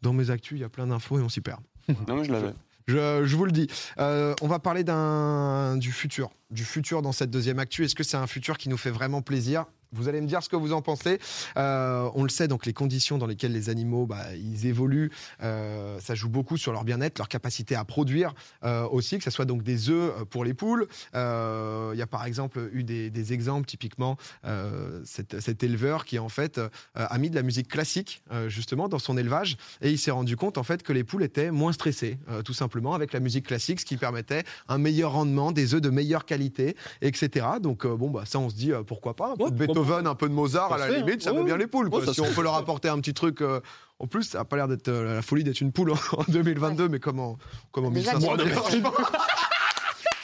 dans 0.03 0.13
mes 0.13 0.31
actus, 0.31 0.59
il 0.59 0.63
y 0.63 0.65
a 0.65 0.69
plein 0.69 0.87
d'infos 0.87 1.19
et 1.19 1.23
on 1.23 1.29
s'y 1.29 1.41
perd. 1.41 1.61
Non, 2.09 2.17
mais 2.17 2.25
je 2.25 2.33
l'avais. 2.33 2.53
Je, 2.89 3.25
je 3.25 3.37
vous 3.37 3.45
le 3.47 3.51
dis. 3.53 3.67
Euh, 3.99 4.33
on 4.43 4.47
va 4.47 4.61
parler 4.61 4.85
d'un 4.85 5.77
du 5.77 5.91
futur, 5.91 6.31
du 6.51 6.65
futur 6.65 7.03
dans 7.03 7.11
cette 7.13 7.31
deuxième 7.31 7.59
actu. 7.59 7.85
Est-ce 7.85 7.95
que 7.97 8.05
c'est 8.05 8.17
un 8.17 8.27
futur 8.29 8.59
qui 8.59 8.69
nous 8.69 8.77
fait 8.77 8.91
vraiment 8.91 9.23
plaisir? 9.23 9.65
Vous 9.93 10.09
allez 10.09 10.21
me 10.21 10.27
dire 10.27 10.43
ce 10.43 10.49
que 10.49 10.57
vous 10.57 10.73
en 10.73 10.83
pensez. 10.83 11.19
Euh, 11.57 12.09
on 12.15 12.23
le 12.23 12.29
sait, 12.29 12.49
donc 12.49 12.67
les 12.67 12.73
conditions 12.73 13.19
dans 13.19 13.27
lesquelles 13.27 13.53
les 13.53 13.69
animaux 13.69 14.07
bah, 14.07 14.35
ils 14.35 14.67
évoluent, 14.67 15.11
euh, 15.43 15.99
ça 16.01 16.15
joue 16.15 16.29
beaucoup 16.29 16.57
sur 16.57 16.73
leur 16.73 16.85
bien-être, 16.85 17.19
leur 17.19 17.29
capacité 17.29 17.75
à 17.75 17.85
produire 17.85 18.35
euh, 18.65 18.87
aussi, 18.89 19.19
que 19.19 19.25
ce 19.25 19.31
soit 19.31 19.45
donc 19.45 19.63
des 19.63 19.91
œufs 19.91 20.13
euh, 20.21 20.25
pour 20.25 20.45
les 20.45 20.55
poules. 20.55 20.87
Euh, 21.15 21.91
Il 21.95 21.99
y 21.99 22.03
a 22.03 22.07
par 22.07 22.25
exemple 22.25 22.69
eu 22.73 22.83
des, 22.85 23.11
des 23.11 23.33
exemples, 23.33 23.67
typiquement 23.67 24.17
euh, 24.45 25.01
cet, 25.05 25.41
cet 25.41 25.63
éleveur 25.63 26.05
qui 26.05 26.19
en 26.19 26.29
fait 26.29 26.59
euh, 26.59 26.69
a 26.95 27.17
mis 27.19 27.31
de 27.31 27.35
la 27.35 27.43
musique 27.43 27.69
classique 27.69 28.23
euh, 28.33 28.49
justement 28.49 28.89
dans 28.89 28.99
son 28.99 29.17
élevage 29.17 29.57
et 29.81 29.91
il 29.91 29.99
s'est 29.99 30.11
rendu 30.11 30.37
compte 30.37 30.59
en 30.59 30.63
fait 30.63 30.83
que 30.83 30.93
les 30.93 31.05
poules 31.05 31.23
étaient 31.23 31.51
moins 31.51 31.73
stressées, 31.73 32.19
euh, 32.29 32.43
tout 32.43 32.55
simplement 32.55 32.95
avec 32.95 33.13
la 33.13 33.21
musique 33.21 33.47
classique, 33.47 33.81
ce 33.81 33.85
qui 33.85 33.97
permettait 33.97 34.45
un 34.69 34.79
meilleur 34.79 35.13
rendement, 35.13 35.53
des 35.53 35.75
œufs 35.75 35.81
de 35.81 35.91
meilleure 35.91 36.25
qualité, 36.25 36.77
etc. 37.03 37.47
Donc 37.61 37.87
bon 37.87 38.11
bah 38.11 38.25
ça 38.27 38.39
on 38.39 38.49
se 38.51 38.55
dit 38.55 38.73
euh, 38.73 38.83
pourquoi 38.83 39.15
pas, 39.15 39.33
un 39.33 39.37
peu 39.37 39.45
Ouais, 39.45 39.51
de 39.51 39.57
pourquoi 39.67 39.76
Beethoven, 39.83 40.07
un 40.07 40.15
peu 40.15 40.29
de 40.29 40.35
Mozart 40.35 40.73
à 40.73 40.79
la 40.79 40.87
fait, 40.87 40.99
limite, 40.99 41.23
ça 41.23 41.33
va 41.33 41.39
Ouais. 41.41 41.45
bien 41.45 41.57
les 41.57 41.67
poules. 41.67 41.91
quoi. 41.91 42.05
Ça 42.05 42.15
si 42.15 42.21
on 42.21 42.33
peut 42.33 42.43
leur 42.43 42.55
apporter 42.55 42.89
un 42.89 42.99
petit 43.01 43.15
truc. 43.15 43.41
euh, 43.43 43.61
en 43.99 44.07
plus, 44.07 44.25
ça 44.25 44.39
n'a 44.39 44.45
pas 44.45 44.57
l'air 44.57 44.69
d'être 44.69 44.89
euh, 44.89 45.17
la 45.17 45.23
folie 45.23 45.45
d'être 45.45 45.61
une 45.61 45.73
poule 45.73 45.93
en 45.93 46.23
2022, 46.29 46.89
mais 46.89 46.99
comment, 47.01 47.37
comment 47.73 47.91
Déjà, 47.91 48.15
1500 48.19 48.37
tu- 48.71 48.83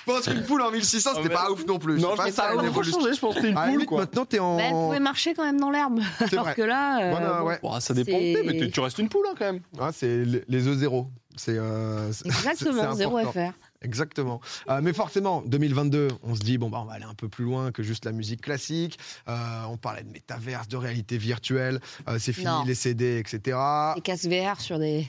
Je 0.04 0.12
pense 0.12 0.24
qu'une 0.26 0.42
poule 0.42 0.62
en 0.62 0.70
1600, 0.72 1.10
c'était 1.14 1.28
mais- 1.28 1.34
pas 1.34 1.50
ouf 1.52 1.64
non 1.64 1.78
plus. 1.78 2.00
Non, 2.00 2.16
ça 2.16 2.44
a 2.48 2.56
beaucoup 2.56 2.82
changé, 2.82 3.14
je 3.14 3.20
pense 3.20 3.36
que 3.36 3.46
une 3.46 3.54
la 3.54 3.60
poule, 3.62 3.70
limite, 3.70 3.86
quoi. 3.88 4.00
maintenant, 4.00 4.24
t'es 4.24 4.40
en. 4.40 4.56
Bah, 4.56 4.62
elle 4.66 4.72
pouvait 4.72 4.98
marcher 5.00 5.32
quand 5.34 5.44
même 5.44 5.60
dans 5.60 5.70
l'herbe. 5.70 6.00
C'est 6.18 6.32
Alors 6.32 6.44
vrai. 6.46 6.54
que 6.54 6.62
là. 6.62 7.02
euh, 7.04 7.10
Voilà, 7.10 7.40
bon. 7.40 7.46
ouais. 7.46 7.58
Bon, 7.62 7.78
ça 7.80 7.94
dépend, 7.94 8.18
mais 8.18 8.68
tu- 8.70 8.80
restes 8.80 8.98
une 8.98 9.08
poule 9.08 9.24
hein, 9.30 9.34
quand 9.38 9.44
même. 9.44 9.60
Ah, 9.80 9.90
c'est 9.92 10.24
les 10.48 10.66
œufs 10.66 10.76
zéro. 10.76 11.06
C'est 11.36 11.54
euh, 11.56 12.08
Exactement, 12.24 12.92
zéro 12.94 13.16
important. 13.18 13.50
FR. 13.52 13.71
Exactement. 13.82 14.40
Euh, 14.68 14.80
mais 14.82 14.92
forcément, 14.92 15.42
2022, 15.46 16.08
on 16.22 16.34
se 16.34 16.40
dit 16.40 16.58
bon 16.58 16.70
bah 16.70 16.78
on 16.82 16.84
va 16.86 16.94
aller 16.94 17.04
un 17.04 17.14
peu 17.14 17.28
plus 17.28 17.44
loin 17.44 17.72
que 17.72 17.82
juste 17.82 18.04
la 18.04 18.12
musique 18.12 18.40
classique. 18.40 18.98
Euh, 19.28 19.62
on 19.68 19.76
parlait 19.76 20.02
de 20.02 20.10
métaverse, 20.10 20.68
de 20.68 20.76
réalité 20.76 21.18
virtuelle. 21.18 21.80
Euh, 22.08 22.18
c'est 22.18 22.32
fini 22.32 22.46
Non. 22.46 22.64
les 22.64 22.74
CD, 22.74 23.18
etc. 23.18 23.58
Des 23.96 24.00
casques 24.02 24.26
VR 24.26 24.60
sur 24.60 24.78
des. 24.78 25.06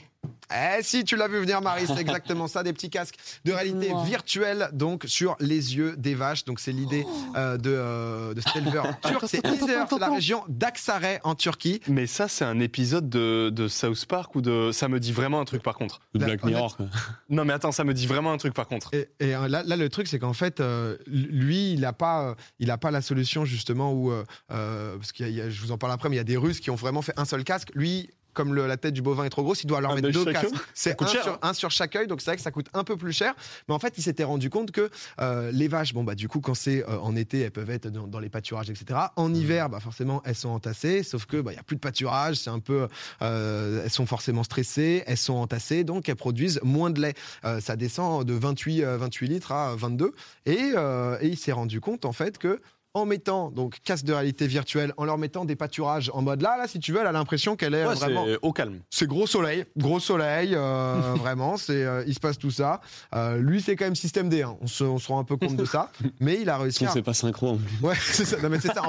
Eh 0.54 0.82
si, 0.82 1.04
tu 1.04 1.16
l'as 1.16 1.26
vu 1.28 1.40
venir, 1.40 1.60
Marie, 1.62 1.86
c'est 1.86 1.98
exactement 2.00 2.46
ça, 2.48 2.62
des 2.62 2.72
petits 2.72 2.90
casques 2.90 3.16
de 3.44 3.52
réalité 3.52 3.90
Wow. 3.92 4.04
virtuelle, 4.04 4.68
donc 4.72 5.04
sur 5.06 5.36
les 5.40 5.76
yeux 5.76 5.94
des 5.96 6.14
vaches. 6.14 6.44
Donc 6.44 6.60
c'est 6.60 6.72
l'idée 6.72 7.06
euh, 7.36 7.56
de, 7.56 7.70
euh, 7.70 8.34
de 8.34 8.40
cet 8.40 8.56
éleveur 8.56 8.86
turc. 9.00 9.24
C'est 9.26 9.44
Izer, 9.46 9.86
c'est 9.88 9.98
la 9.98 10.10
région 10.10 10.44
d'Aksaray 10.48 11.18
en 11.24 11.34
Turquie. 11.34 11.80
Mais 11.88 12.06
ça, 12.06 12.28
c'est 12.28 12.44
un 12.44 12.60
épisode 12.60 13.08
de, 13.08 13.50
de 13.50 13.68
South 13.68 14.04
Park 14.06 14.34
ou 14.36 14.40
de. 14.42 14.70
Ça 14.72 14.88
me 14.88 15.00
dit 15.00 15.12
vraiment 15.12 15.40
un 15.40 15.44
truc 15.44 15.62
par 15.62 15.74
contre. 15.76 16.00
De 16.14 16.24
Black 16.24 16.44
Mirror. 16.44 16.76
quoi. 16.76 16.86
Non, 17.30 17.44
mais 17.44 17.52
attends, 17.52 17.72
ça 17.72 17.84
me 17.84 17.94
dit 17.94 18.06
vraiment 18.06 18.32
un 18.32 18.36
truc 18.38 18.54
par 18.54 18.66
contre. 18.68 18.90
Et, 18.94 19.08
et, 19.20 19.34
euh, 19.34 19.48
là, 19.48 19.62
là, 19.64 19.76
le 19.76 19.88
truc, 19.88 20.06
c'est 20.08 20.18
qu'en 20.18 20.32
fait, 20.34 20.60
euh, 20.60 20.96
lui, 21.06 21.72
il 21.72 21.80
n'a 21.80 21.92
pas, 21.92 22.28
euh, 22.30 22.34
il 22.58 22.70
a 22.70 22.78
pas 22.78 22.90
la 22.90 23.00
solution 23.02 23.44
justement 23.44 23.92
où, 23.92 24.12
parce 24.48 25.12
a- 25.20 25.50
je 25.50 25.60
vous 25.60 25.72
en 25.72 25.78
parle 25.78 25.92
après, 25.92 26.08
mais 26.08 26.16
il 26.16 26.18
y 26.18 26.20
a 26.20 26.24
des 26.24 26.36
Russes 26.36 26.60
qui 26.60 26.70
ont 26.70 26.74
vraiment 26.76 27.02
fait 27.02 27.14
un 27.16 27.24
seul 27.24 27.44
casque. 27.44 27.70
Lui. 27.74 28.10
Comme 28.34 28.52
le- 28.54 28.66
la 28.66 28.76
tête 28.76 28.92
du 28.92 29.00
bovin 29.02 29.24
est 29.24 29.30
trop 29.30 29.42
grosse, 29.42 29.62
il 29.62 29.66
doit 29.66 29.80
leur 29.80 29.92
Un 29.92 29.94
mettre 29.96 30.10
deux 30.10 30.24
casques. 30.24 30.48
C'est 30.74 31.00
un, 31.00 31.06
cher, 31.06 31.22
sur- 31.22 31.32
hein. 31.34 31.38
un 31.42 31.52
sur 31.54 31.70
chaque 31.70 31.96
œil, 31.96 32.06
donc 32.06 32.20
c'est 32.20 32.30
vrai 32.30 32.36
que 32.36 32.42
ça 32.42 32.50
coûte 32.50 32.66
un 32.74 32.84
peu 32.84 32.96
plus 32.96 33.12
cher. 33.12 33.34
Mais 33.68 33.74
en 33.74 33.78
fait, 33.78 33.94
il 33.96 34.02
s'était 34.02 34.24
rendu 34.24 34.50
compte 34.50 34.70
que 34.72 34.90
euh, 35.20 35.50
les 35.52 35.68
vaches, 35.68 35.94
bon 35.94 36.04
bah 36.04 36.14
du 36.14 36.28
coup, 36.28 36.40
quand 36.40 36.54
c'est 36.54 36.82
euh, 36.88 36.98
en 36.98 37.16
été, 37.16 37.40
elles 37.40 37.50
peuvent 37.50 37.70
être 37.70 37.88
dans, 37.88 38.06
dans 38.06 38.18
les 38.20 38.28
pâturages, 38.28 38.68
etc. 38.70 38.98
En 39.16 39.28
Mmh. 39.30 39.34
hiver, 39.36 39.68
bah 39.70 39.80
forcément, 39.80 40.20
elles 40.24 40.34
sont 40.34 40.50
entassées. 40.50 41.02
Sauf 41.02 41.24
que 41.26 41.40
bah 41.40 41.52
y 41.52 41.56
a 41.56 41.62
plus 41.62 41.76
de 41.76 41.80
pâturage, 41.80 42.36
c'est 42.36 42.50
un 42.50 42.58
peu, 42.60 42.88
euh, 43.22 43.82
elles 43.84 43.90
sont 43.90 44.06
forcément 44.06 44.42
stressées, 44.42 45.02
elles 45.06 45.16
sont 45.16 45.34
entassées, 45.34 45.84
donc 45.84 46.08
elles 46.08 46.16
produisent 46.16 46.60
moins 46.62 46.90
de 46.90 47.00
lait. 47.00 47.14
Ça 47.60 47.76
descend 47.76 48.24
de 48.26 48.34
28, 48.34 48.82
euh, 48.84 48.96
28 48.98 49.28
litres 49.28 49.52
à 49.52 49.74
22. 49.76 50.12
Et, 50.46 50.72
euh, 50.76 51.16
et 51.20 51.28
il 51.28 51.36
s'est 51.38 51.52
rendu 51.52 51.80
compte 51.80 52.04
en 52.04 52.12
fait 52.12 52.38
que 52.38 52.60
en 52.96 53.06
mettant 53.06 53.50
donc 53.50 53.80
casque 53.82 54.04
de 54.04 54.12
réalité 54.12 54.46
virtuelle, 54.46 54.92
en 54.96 55.04
leur 55.04 55.18
mettant 55.18 55.44
des 55.44 55.56
pâturages 55.56 56.10
en 56.14 56.22
mode 56.22 56.42
là, 56.42 56.56
là, 56.56 56.68
si 56.68 56.78
tu 56.78 56.92
veux, 56.92 57.00
elle 57.00 57.06
a 57.08 57.12
l'impression 57.12 57.56
qu'elle 57.56 57.74
est 57.74 57.84
Ouais, 57.84 57.90
euh, 57.90 57.94
vraiment 57.94 58.24
au 58.42 58.52
calme. 58.52 58.78
c'est 58.88 59.06
gros 59.08 59.26
soleil, 59.26 59.64
gros 59.76 59.98
soleil, 59.98 60.54
euh, 60.54 60.94
vraiment. 61.16 61.56
C'est, 61.56 61.84
euh, 61.84 62.04
il 62.06 62.14
se 62.14 62.20
passe 62.20 62.38
tout 62.38 62.52
ça. 62.52 62.80
Euh, 63.14 63.38
lui, 63.38 63.60
c'est 63.60 63.74
quand 63.74 63.84
même 63.84 63.96
système 63.96 64.28
D. 64.28 64.42
hein. 64.42 64.56
On, 64.60 64.68
se, 64.68 64.84
on 64.84 64.98
se 64.98 65.08
rend 65.08 65.18
un 65.18 65.24
peu 65.24 65.36
compte 65.36 65.56
de 65.56 65.64
ça, 65.64 65.90
mais 66.20 66.38
il 66.40 66.48
a 66.48 66.56
réussi. 66.56 66.78
Sinon, 66.78 66.90
À... 66.90 66.92
c'est 66.94 67.02
pas 67.02 67.14
synchro 67.14 67.48
en 67.50 67.56
plus. 67.56 67.86
Ouais, 67.86 67.94
c'est 68.00 68.24
ça. 68.24 68.36
Non, 68.40 68.48
mais 68.48 68.60
c'est 68.60 68.72
ça. 68.72 68.82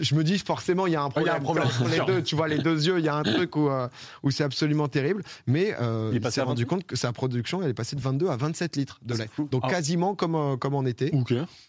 Je 0.00 0.14
me 0.14 0.24
dis 0.24 0.38
forcément, 0.38 0.86
il 0.86 0.92
y 0.92 0.96
a 0.96 1.02
un 1.02 1.08
problème. 1.08 1.26
Il 1.26 1.34
y 1.34 1.36
a 1.36 1.40
un 1.40 1.42
problème, 1.42 1.66
Entre 1.66 1.88
les 1.88 2.00
deux, 2.04 2.22
tu 2.22 2.36
vois, 2.36 2.48
les 2.48 2.58
deux 2.58 2.86
yeux, 2.86 2.98
il 2.98 3.04
y 3.04 3.08
a 3.08 3.14
un 3.16 3.22
truc 3.22 3.56
où, 3.56 3.68
euh, 3.68 3.88
où 4.22 4.30
c'est 4.30 4.44
absolument 4.44 4.88
terrible. 4.88 5.22
Mais 5.46 5.74
euh, 5.80 6.10
Il 6.12 6.30
s'est 6.30 6.42
rendu 6.42 6.62
28? 6.62 6.66
compte 6.68 6.84
que 6.84 6.96
sa 6.96 7.12
production, 7.12 7.62
elle 7.62 7.70
est 7.70 7.74
passée 7.74 7.96
de 7.96 8.00
22 8.00 8.28
à 8.28 8.36
27 8.36 8.76
litres 8.76 8.98
de 9.02 9.14
lait. 9.14 9.28
Donc 9.50 9.62
Ah. 9.64 9.68
quasiment 9.70 10.14
comme, 10.14 10.34
euh, 10.34 10.56
comme 10.56 10.74
en 10.74 10.84
été. 10.84 11.10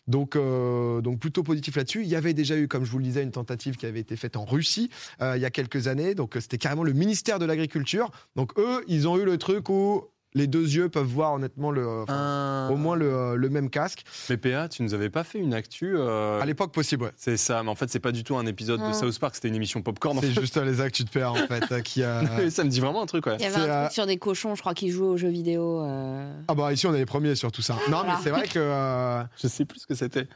Donc, 0.08 0.36
euh, 0.36 1.02
donc 1.02 1.20
plutôt 1.20 1.44
positif 1.44 1.76
là-dessus. 1.76 2.04
Il 2.04 2.10
y 2.10 2.16
avait 2.16 2.34
déjà 2.34 2.58
eu, 2.58 2.68
comme 2.68 2.86
je 2.86 2.92
vous 2.92 2.98
le 3.00 3.04
disais, 3.06 3.24
une 3.24 3.32
tentative 3.32 3.76
qui 3.78 3.86
avait 3.86 4.00
été 4.00 4.16
faite 4.16 4.36
en 4.36 4.46
Russie 4.46 4.90
il 5.22 5.40
y 5.42 5.46
a 5.46 5.50
quelques 5.50 5.88
années. 5.88 6.16
Donc 6.16 6.36
c'était 6.40 6.58
carrément 6.58 6.84
le 6.84 6.94
ministère 6.94 7.40
de 7.40 7.46
l'Agriculture. 7.46 8.12
Donc 8.36 8.58
eux, 8.58 8.84
ils 8.88 9.08
ont 9.08 9.18
eu 9.18 9.26
le 9.26 9.38
truc 9.38 9.70
où 9.70 10.04
les 10.36 10.46
deux 10.48 10.62
yeux 10.76 10.90
peuvent 10.90 11.06
voir 11.08 11.34
honnêtement 11.34 11.72
le, 11.72 11.88
enfin, 12.04 12.68
Ah. 12.70 12.72
au 12.72 12.76
moins 12.78 12.96
le, 12.96 13.12
euh, 13.12 13.36
le 13.36 13.50
même 13.50 13.70
casque. 13.70 14.04
Mais 14.30 14.38
PA, 14.38 14.70
tu 14.70 14.84
nous 14.84 14.94
avais 14.94 15.10
pas 15.10 15.24
fait 15.24 15.40
une 15.40 15.54
actu 15.56 15.96
euh, 15.98 16.40
À 16.40 16.46
l'époque 16.46 16.72
possible, 16.72 17.06
ouais. 17.06 17.12
C'est 17.16 17.36
ça, 17.38 17.64
mais 17.64 17.70
en 17.70 17.76
fait, 17.76 17.90
c'est 17.90 18.00
pas 18.00 18.12
du 18.12 18.24
tout 18.24 18.38
un 18.38 18.46
épisode 18.46 18.80
de 18.80 18.86
Ah. 18.86 18.94
South 18.94 19.18
Park, 19.20 19.36
c'était 19.36 19.48
une 19.48 19.56
émission 19.56 19.82
popcorn. 19.82 20.18
en 20.18 20.22
C'est 20.22 20.40
juste 20.40 20.58
euh, 20.58 20.66
les 20.66 20.82
actus 20.82 21.06
de 21.06 21.10
PA 21.10 21.32
en 21.32 21.36
fait 21.36 21.82
qui 21.84 22.04
a. 22.04 22.50
Ça 22.52 22.64
me 22.64 22.70
dit 22.70 22.80
vraiment 22.80 23.02
un 23.02 23.06
truc, 23.08 23.26
ouais. 23.26 23.38
Il 23.40 23.44
y 23.44 23.46
avait 23.46 23.56
un 23.58 23.64
euh, 23.70 23.84
truc 23.86 23.94
sur 23.94 24.06
des 24.06 24.18
cochons, 24.18 24.54
je 24.56 24.62
crois, 24.62 24.74
qui 24.76 24.90
jouaient 24.92 25.08
aux 25.08 25.18
jeux 25.18 25.30
vidéo. 25.30 25.82
euh. 25.84 26.32
Ah 26.48 26.54
bah 26.54 26.72
ici 26.74 26.86
on 26.88 26.94
est 26.94 27.00
les 27.00 27.06
premiers 27.06 27.36
sur 27.36 27.52
tout 27.52 27.62
ça. 27.62 27.76
Non 27.90 28.04
mais 28.06 28.14
c'est 28.22 28.30
vrai 28.30 28.48
que 28.48 28.60
euh, 28.60 29.24
Je 29.42 29.48
sais 29.48 29.66
plus 29.66 29.80
ce 29.80 29.88
que 29.88 29.96
c'était. 29.96 30.28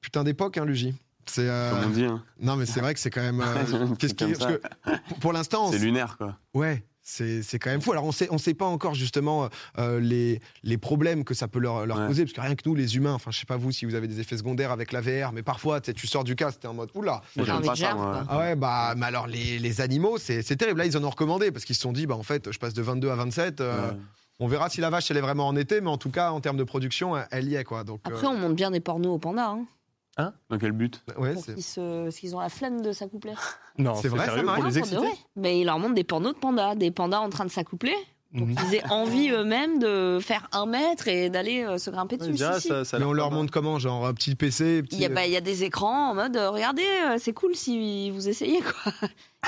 putain 0.00 0.24
d'époque 0.24 0.58
hein 0.58 0.64
Luigi. 0.66 0.94
C'est 1.26 1.46
euh, 1.48 1.70
Comme 1.70 1.90
on 1.90 1.94
dit. 1.94 2.04
hein. 2.06 2.22
non 2.40 2.56
mais 2.56 2.64
c'est 2.64 2.80
vrai 2.80 2.94
que 2.94 3.00
c'est 3.00 3.10
quand 3.10 3.20
même 3.20 3.42
euh, 3.42 3.86
qu'est-ce 3.98 4.14
qui 4.14 4.24
comme 4.24 4.32
parce 4.34 4.52
que 4.52 4.60
pour- 5.20 5.32
l'instant 5.34 5.70
C'est 5.70 5.78
lunaire, 5.78 6.16
quoi. 6.16 6.36
ouais 6.54 6.82
c'est 7.10 7.42
c'est 7.42 7.58
quand 7.58 7.70
même 7.70 7.80
fou. 7.80 7.92
Alors 7.92 8.04
on 8.04 8.12
sait 8.12 8.28
on 8.30 8.36
sait 8.38 8.52
pas 8.54 8.66
encore 8.66 8.94
justement 8.94 9.48
euh, 9.78 9.98
les 9.98 10.40
les 10.62 10.76
problèmes 10.76 11.24
que 11.24 11.32
ça 11.34 11.48
peut 11.48 11.58
leur 11.58 11.86
leur 11.86 11.98
Ouais. 12.00 12.06
poser 12.06 12.24
parce 12.24 12.34
que 12.34 12.40
rien 12.40 12.54
que 12.54 12.62
nous 12.66 12.74
les 12.74 12.96
humains 12.96 13.14
enfin 13.14 13.30
je 13.30 13.38
sais 13.38 13.46
pas 13.46 13.56
vous 13.56 13.72
si 13.72 13.86
vous 13.86 13.94
avez 13.94 14.06
des 14.08 14.20
effets 14.20 14.36
secondaires 14.36 14.70
avec 14.72 14.92
la 14.92 15.00
VR 15.00 15.32
mais 15.32 15.42
parfois 15.42 15.80
tu 15.80 16.06
sors 16.06 16.22
du 16.24 16.36
casque 16.36 16.60
t'es 16.60 16.68
en 16.68 16.74
mode 16.74 16.90
oula 16.94 17.22
Moi, 17.36 17.46
pas 17.46 17.74
ça, 17.74 17.96
ah 18.28 18.38
ouais 18.38 18.54
bah 18.56 18.94
mais 18.96 19.06
alors 19.06 19.26
les, 19.26 19.58
les 19.58 19.80
animaux 19.80 20.18
c'est 20.18 20.42
c'est 20.42 20.56
terrible 20.56 20.78
là 20.80 20.86
ils 20.86 20.96
en 20.98 21.02
ont 21.04 21.10
recommandé 21.10 21.50
parce 21.50 21.64
qu'ils 21.64 21.74
se 21.76 21.80
sont 21.82 21.92
dit 21.92 22.06
bah 22.06 22.14
en 22.16 22.22
fait 22.22 22.52
je 22.52 22.58
passe 22.58 22.74
de 22.74 22.82
22 22.82 23.08
à 23.10 23.14
27 23.16 23.60
euh, 23.60 23.90
Ouais. 23.90 23.96
on 24.40 24.46
verra 24.48 24.68
si 24.68 24.80
la 24.82 24.90
vache 24.90 25.10
elle 25.10 25.16
est 25.16 25.22
vraiment 25.22 25.48
en 25.48 25.56
été 25.56 25.80
mais 25.80 25.88
en 25.90 25.98
tout 25.98 26.10
cas 26.10 26.30
en 26.30 26.40
termes 26.40 26.58
de 26.58 26.64
production 26.64 27.14
elle 27.30 27.48
y 27.48 27.54
est 27.56 27.64
quoi 27.64 27.84
donc 27.84 28.00
Après, 28.04 28.26
euh, 28.26 28.30
on 28.30 28.36
monte 28.36 28.54
bien 28.54 28.70
des 28.70 28.80
pornos 28.80 29.14
aux 29.14 29.18
pandas. 29.18 29.48
Hein, 29.48 29.64
Dans 30.18 30.58
quel 30.58 30.72
but 30.72 31.02
ouais 31.16 31.34
pour 31.34 31.44
qu'ils 31.44 31.62
se... 31.62 32.04
Parce 32.04 32.16
qu'ils 32.16 32.34
ont 32.34 32.40
la 32.40 32.48
flemme 32.48 32.80
de 32.82 32.92
s'accoupler. 32.92 33.34
Non, 33.78 33.94
C'est 33.94 34.08
vrai, 34.08 34.20
ça, 34.20 34.32
sérieux, 34.32 34.42
Marie 34.42 34.60
pour 34.60 34.68
les 34.70 34.78
exciter. 34.78 34.96
vrai. 34.96 35.12
Mais 35.36 35.60
ils 35.60 35.64
leur 35.64 35.78
montrent 35.78 35.94
des 35.94 36.02
pornos 36.02 36.34
de 36.34 36.38
pandas. 36.38 36.74
Des 36.74 36.90
pandas 36.90 37.20
en 37.20 37.30
train 37.30 37.44
de 37.44 37.50
s'accoupler. 37.50 37.94
Pour 38.36 38.46
qu'ils 38.46 38.74
aient 38.74 38.84
envie 38.90 39.30
eux-mêmes 39.30 39.78
de 39.78 40.18
faire 40.20 40.48
un 40.52 40.66
mètre 40.66 41.08
et 41.08 41.30
d'aller 41.30 41.62
euh, 41.64 41.78
se 41.78 41.88
grimper 41.88 42.16
dessus. 42.18 42.32
déjà, 42.32 42.54
si, 42.56 42.62
si. 42.62 42.68
ça- 42.68 42.84
ça 42.84 42.96
a 42.96 43.00
Mais 43.00 43.06
on 43.06 43.12
leur 43.14 43.30
montre 43.30 43.50
comment 43.52 43.78
Genre 43.78 44.04
un 44.06 44.12
petit 44.12 44.34
PC 44.34 44.82
petit... 44.82 44.96
Il 44.96 45.00
y, 45.02 45.06
a, 45.06 45.08
bah, 45.08 45.24
il 45.26 45.32
y 45.32 45.36
a 45.36 45.40
des 45.40 45.62
écrans 45.64 46.10
en 46.10 46.14
mode 46.14 46.36
euh, 46.36 46.50
regardez, 46.50 46.82
euh, 47.06 47.16
c'est 47.18 47.32
cool 47.32 47.54
si 47.54 48.10
vous 48.10 48.28
essayez 48.28 48.60
quoi. 48.60 48.92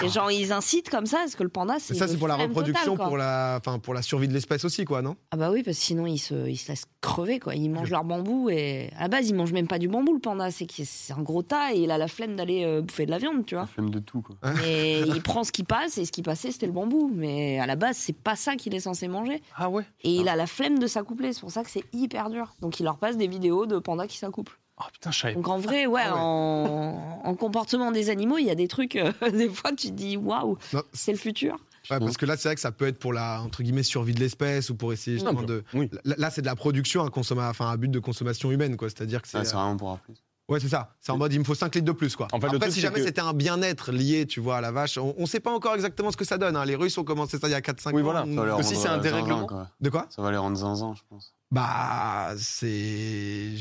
Et 0.04 0.08
genre 0.08 0.30
ils 0.30 0.52
incitent 0.52 0.88
comme 0.88 1.06
ça 1.06 1.18
parce 1.18 1.34
que 1.34 1.42
le 1.42 1.48
panda 1.48 1.74
c'est. 1.80 1.94
Mais 1.94 1.98
ça, 1.98 2.06
c'est 2.08 2.16
pour 2.16 2.28
la 2.28 2.36
reproduction, 2.36 2.92
totale, 2.92 3.08
pour, 3.08 3.16
la... 3.16 3.58
Enfin, 3.60 3.78
pour 3.80 3.92
la 3.92 4.02
survie 4.02 4.28
de 4.28 4.32
l'espèce 4.32 4.64
aussi, 4.64 4.84
quoi, 4.84 5.02
non? 5.02 5.16
Ah 5.32 5.36
bah 5.36 5.50
oui 5.50 5.62
parce 5.64 5.76
que 5.78 5.82
sinon 5.82 6.06
ils 6.06 6.18
se, 6.18 6.48
ils 6.48 6.56
se 6.56 6.68
laissent 6.68 6.84
crever 7.00 7.40
quoi. 7.40 7.56
Ils 7.56 7.68
mangent 7.68 7.90
leur 7.90 8.04
bambou 8.04 8.48
et 8.50 8.90
à 8.96 9.02
la 9.02 9.08
base 9.08 9.28
ils 9.28 9.34
mangent 9.34 9.52
même 9.52 9.66
pas 9.66 9.78
du 9.80 9.88
bambou 9.88 10.14
le 10.14 10.20
panda. 10.20 10.48
C'est 10.52 11.12
un 11.12 11.22
gros 11.22 11.42
tas 11.42 11.74
et 11.74 11.80
il 11.80 11.90
a 11.90 11.98
la 11.98 12.06
flemme 12.06 12.36
d'aller 12.36 12.64
euh, 12.64 12.82
bouffer 12.82 13.04
de 13.04 13.10
la 13.10 13.18
viande 13.18 13.44
tu 13.44 13.56
La 13.56 13.62
vois. 13.62 13.66
flemme 13.66 13.90
de 13.90 13.98
tout, 13.98 14.22
quoi. 14.22 14.36
Et 14.64 15.00
il 15.00 15.22
prend 15.22 15.42
ce 15.42 15.50
qui 15.50 15.64
passe 15.64 15.98
et 15.98 16.04
ce 16.04 16.12
qui 16.12 16.22
passait 16.22 16.52
c'était 16.52 16.66
le 16.66 16.72
bambou. 16.72 17.10
Mais 17.12 17.58
à 17.58 17.66
la 17.66 17.74
base 17.76 17.96
c'est 17.96 18.16
pas 18.16 18.36
ça 18.36 18.54
qu'il 18.54 18.74
est 18.76 18.80
censé 18.80 19.08
manger. 19.08 19.42
Ah 19.56 19.68
ouais? 19.68 19.84
Et 20.02 20.14
il 20.14 20.28
a 20.28 20.36
la 20.36 20.46
flemme 20.46 20.78
de 20.78 20.86
s'accoupler. 20.86 21.32
C'est 21.32 21.40
pour 21.40 21.50
ça 21.50 21.64
que 21.64 21.70
c'est 21.70 21.84
hyper 21.92 22.30
dur. 22.30 22.54
Donc 22.60 22.78
il 22.78 22.84
leur 22.84 22.96
passe 22.98 23.16
des 23.16 23.26
vidéos 23.26 23.66
de 23.66 23.78
pandas 23.80 24.06
qui 24.06 24.18
s'accouplent. 24.18 24.59
Oh 24.80 24.84
putain, 24.92 25.10
je 25.10 25.28
Donc 25.34 25.48
en 25.48 25.58
vrai, 25.58 25.86
ouais, 25.86 26.02
Ah 26.04 26.14
ouais. 26.14 26.20
En, 26.20 27.20
en 27.24 27.34
comportement 27.34 27.92
des 27.92 28.08
animaux, 28.10 28.38
il 28.38 28.46
y 28.46 28.50
a 28.50 28.54
des 28.54 28.68
trucs, 28.68 28.96
euh, 28.96 29.12
des 29.32 29.48
fois 29.48 29.70
tu 29.72 29.88
te 29.88 29.92
dis 29.92 30.16
waouh, 30.16 30.56
c'est 30.92 31.12
le 31.12 31.18
futur. 31.18 31.56
Ouais, 31.90 31.98
parce 31.98 32.16
que 32.16 32.24
là, 32.26 32.36
c'est 32.36 32.48
vrai 32.48 32.54
que 32.54 32.60
ça 32.60 32.70
peut 32.72 32.86
être 32.86 32.98
pour 32.98 33.12
la 33.12 33.40
entre 33.42 33.62
guillemets 33.62 33.82
survie 33.82 34.14
de 34.14 34.20
l'espèce 34.20 34.70
ou 34.70 34.76
pour 34.76 34.92
essayer 34.92 35.16
justement 35.16 35.42
de. 35.42 35.64
Oui. 35.74 35.90
Là, 36.04 36.30
c'est 36.30 36.40
de 36.42 36.46
la 36.46 36.54
production 36.54 37.06
consommer, 37.08 37.42
enfin, 37.42 37.68
à 37.70 37.76
but 37.76 37.88
de 37.90 37.98
consommation 37.98 38.52
humaine, 38.52 38.76
quoi. 38.76 38.88
C'est-à-dire 38.90 39.22
que 39.22 39.28
c'est. 39.28 39.38
Ah, 39.38 39.44
c'est 39.44 39.54
vraiment 39.54 39.76
pour 39.76 39.88
avoir 39.88 40.00
plus. 40.02 40.14
Ouais, 40.48 40.60
c'est 40.60 40.68
ça. 40.68 40.94
C'est 41.00 41.10
en 41.12 41.16
mode, 41.18 41.32
il 41.32 41.38
me 41.38 41.44
faut 41.44 41.54
5 41.54 41.74
litres 41.74 41.86
de 41.86 41.92
plus, 41.92 42.14
quoi. 42.16 42.26
En 42.32 42.40
fait, 42.40 42.48
Après, 42.48 42.70
si 42.70 42.80
jamais 42.80 42.96
que- 43.00 43.04
c'était 43.04 43.20
un 43.20 43.32
bien-être 43.32 43.92
lié, 43.92 44.26
tu 44.26 44.40
vois, 44.40 44.56
à 44.58 44.60
la 44.60 44.72
vache, 44.72 44.98
on, 44.98 45.14
on 45.16 45.26
sait 45.26 45.40
pas 45.40 45.52
encore 45.52 45.74
exactement 45.74 46.10
ce 46.12 46.16
que 46.16 46.24
ça 46.24 46.38
donne. 46.38 46.54
hein. 46.56 46.64
Les 46.64 46.74
Russes 46.74 46.98
ont 46.98 47.04
commencé 47.04 47.38
ça 47.38 47.48
il 47.48 47.52
y 47.52 47.54
a 47.54 47.60
4-5 47.60 47.92
Oui, 47.94 48.00
ans. 48.02 48.04
voilà. 48.04 48.24
On- 48.26 48.34
Ça 48.34 48.40
va 48.42 48.46
les 48.46 48.56
Que 48.56 48.62
si 48.62 48.74
rendre, 48.74 48.82
c'est 48.82 48.88
un 48.88 48.90
zinzin, 48.96 49.02
dérèglement. 49.02 49.46
quoi. 49.46 49.68
De 49.80 49.90
quoi? 49.90 50.06
Ça 50.10 50.22
va 50.22 50.30
les 50.32 50.36
rendre 50.36 50.56
zinzin, 50.56 50.94
je 50.96 51.02
pense. 51.08 51.34
Bah, 51.50 52.32
c'est. 52.36 53.54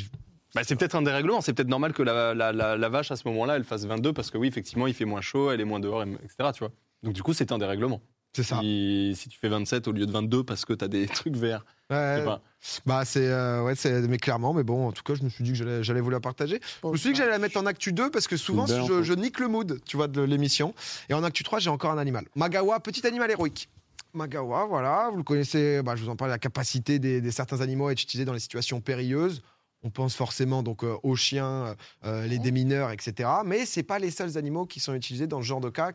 Bah, 0.56 0.62
c'est 0.66 0.76
peut-être 0.76 0.96
un 0.96 1.02
dérèglement, 1.04 1.42
c'est 1.42 1.54
peut-être 1.54 1.68
normal 1.70 1.94
que 1.94 2.02
la, 2.04 2.34
la- 2.34 2.52
la- 2.52 2.76
la 2.78 2.90
vache 2.90 3.12
à 3.12 3.16
ce 3.16 3.28
moment-là 3.28 3.56
elle 3.56 3.64
fasse 3.64 3.86
22 3.86 4.14
parce 4.14 4.32
que 4.32 4.38
oui, 4.38 4.48
effectivement, 4.48 4.88
il 4.88 4.94
fait 4.94 5.06
moins 5.06 5.22
chaud, 5.22 5.52
elle 5.52 5.62
est 5.62 5.66
moins 5.66 5.80
dehors, 5.80 6.02
etc. 6.04 6.50
Tu 6.54 6.60
vois. 6.60 6.72
Donc 7.04 7.14
du 7.14 7.22
coup, 7.24 7.34
c'est 7.34 7.52
un 7.52 7.58
dérèglement. 7.58 8.02
C'est 8.34 8.44
ça. 8.44 8.60
Si, 8.62 9.14
si 9.16 9.28
tu 9.30 9.40
fais 9.40 9.50
27 9.50 9.88
au 9.88 9.92
lieu 9.92 10.06
de 10.06 10.12
22 10.12 10.44
parce 10.44 10.64
que 10.66 10.74
tu 10.74 10.86
as 10.86 10.88
des 10.88 11.08
trucs 11.08 11.36
verts. 11.36 11.66
je 11.90 11.96
Ouais, 11.96 12.16
sais 12.20 12.26
pas. 12.26 12.42
bah, 12.86 13.06
c'est. 13.06 13.28
euh, 13.28 13.64
ouais, 13.64 13.74
c'est. 13.76 14.02
Mais 14.08 14.18
clairement, 14.18 14.54
mais 14.54 14.64
bon, 14.64 14.88
en 14.88 14.92
tout 14.92 15.02
cas, 15.04 15.16
je 15.16 15.24
me 15.24 15.30
suis 15.30 15.44
dit 15.44 15.52
que 15.52 15.58
j'allais- 15.58 15.84
j'allais 15.84 16.02
vous 16.02 16.12
la 16.12 16.20
partager. 16.20 16.60
Je 16.84 16.88
me 16.90 16.96
suis 16.98 17.10
dit 17.10 17.14
que 17.14 17.18
j'allais 17.18 17.32
la 17.32 17.40
mettre 17.40 17.58
en 17.58 17.66
actu 17.66 17.92
2 17.92 18.12
parce 18.12 18.28
que 18.28 18.38
souvent 18.38 18.66
je 18.68 19.14
nique 19.14 19.40
le 19.40 19.48
mood, 19.48 19.80
tu 19.86 19.98
vois, 19.98 20.08
de 20.08 20.22
l'émission. 20.22 20.74
Et 21.10 21.16
en 21.16 21.24
actu 21.24 21.44
3, 21.44 21.58
j'ai 21.60 21.72
encore 21.72 21.90
un 21.92 21.98
animal. 21.98 22.26
Magawa, 22.36 22.80
petit 22.80 23.06
animal 23.08 23.32
héroïque. 23.32 23.68
Magawa, 24.14 24.66
voilà, 24.66 25.10
vous 25.12 25.18
le 25.18 25.24
connaissez, 25.24 25.82
bah, 25.84 25.96
je 25.96 26.04
vous 26.04 26.10
en 26.10 26.16
parle, 26.16 26.32
la 26.32 26.40
capacité 26.40 26.98
des, 27.00 27.22
des 27.22 27.32
certains 27.32 27.62
animaux 27.62 27.88
à 27.88 27.92
être 27.92 28.02
utilisés 28.02 28.26
dans 28.26 28.34
les 28.34 28.40
situations 28.40 28.82
périlleuses. 28.82 29.42
On 29.84 29.90
pense 29.90 30.16
forcément 30.16 30.62
donc 30.62 30.84
euh, 30.84 30.98
aux 31.04 31.16
chiens, 31.16 31.76
euh, 32.04 32.28
les 32.28 32.38
démineurs, 32.40 32.92
etc. 32.92 33.30
Mais 33.46 33.66
c'est 33.66 33.84
pas 33.84 33.98
les 34.00 34.12
seuls 34.12 34.38
animaux 34.38 34.66
qui 34.66 34.80
sont 34.80 34.94
utilisés 34.94 35.26
dans 35.28 35.40
ce 35.42 35.46
genre 35.46 35.62
de 35.62 35.70
cas. 35.70 35.92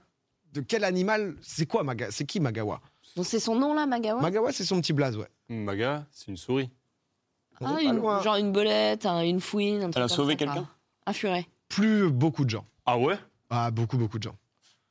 De 0.54 0.60
quel 0.60 0.84
animal 0.84 1.34
C'est 1.42 1.66
quoi 1.66 1.82
Maga 1.82 2.10
C'est 2.10 2.24
qui 2.24 2.40
Magawa? 2.40 2.80
Donc 3.16 3.26
c'est 3.26 3.40
son 3.40 3.56
nom 3.56 3.74
là, 3.74 3.86
Magawa? 3.86 4.20
Magawa, 4.22 4.52
c'est 4.52 4.64
son 4.64 4.80
petit 4.80 4.92
blaze, 4.92 5.16
ouais. 5.16 5.28
Maga, 5.48 6.06
c'est 6.10 6.28
une 6.28 6.36
souris. 6.36 6.70
On 7.60 7.66
Ah, 7.66 7.80
une-. 7.82 8.00
Genre 8.22 8.36
une 8.36 8.52
belette, 8.52 9.04
un- 9.06 9.22
une 9.22 9.40
fouine, 9.40 9.76
un 9.76 9.90
truc 9.90 9.96
Elle 9.96 10.02
a 10.02 10.08
sauvé 10.08 10.36
quelqu'un? 10.36 10.66
Un 11.06 11.12
furet. 11.12 11.46
Plus 11.68 12.10
beaucoup 12.10 12.44
de 12.44 12.50
gens. 12.50 12.64
Ah 12.86 12.98
ouais? 12.98 13.16
Ah, 13.50 13.70
beaucoup, 13.70 13.98
beaucoup 13.98 14.18
de 14.18 14.22
gens. 14.24 14.36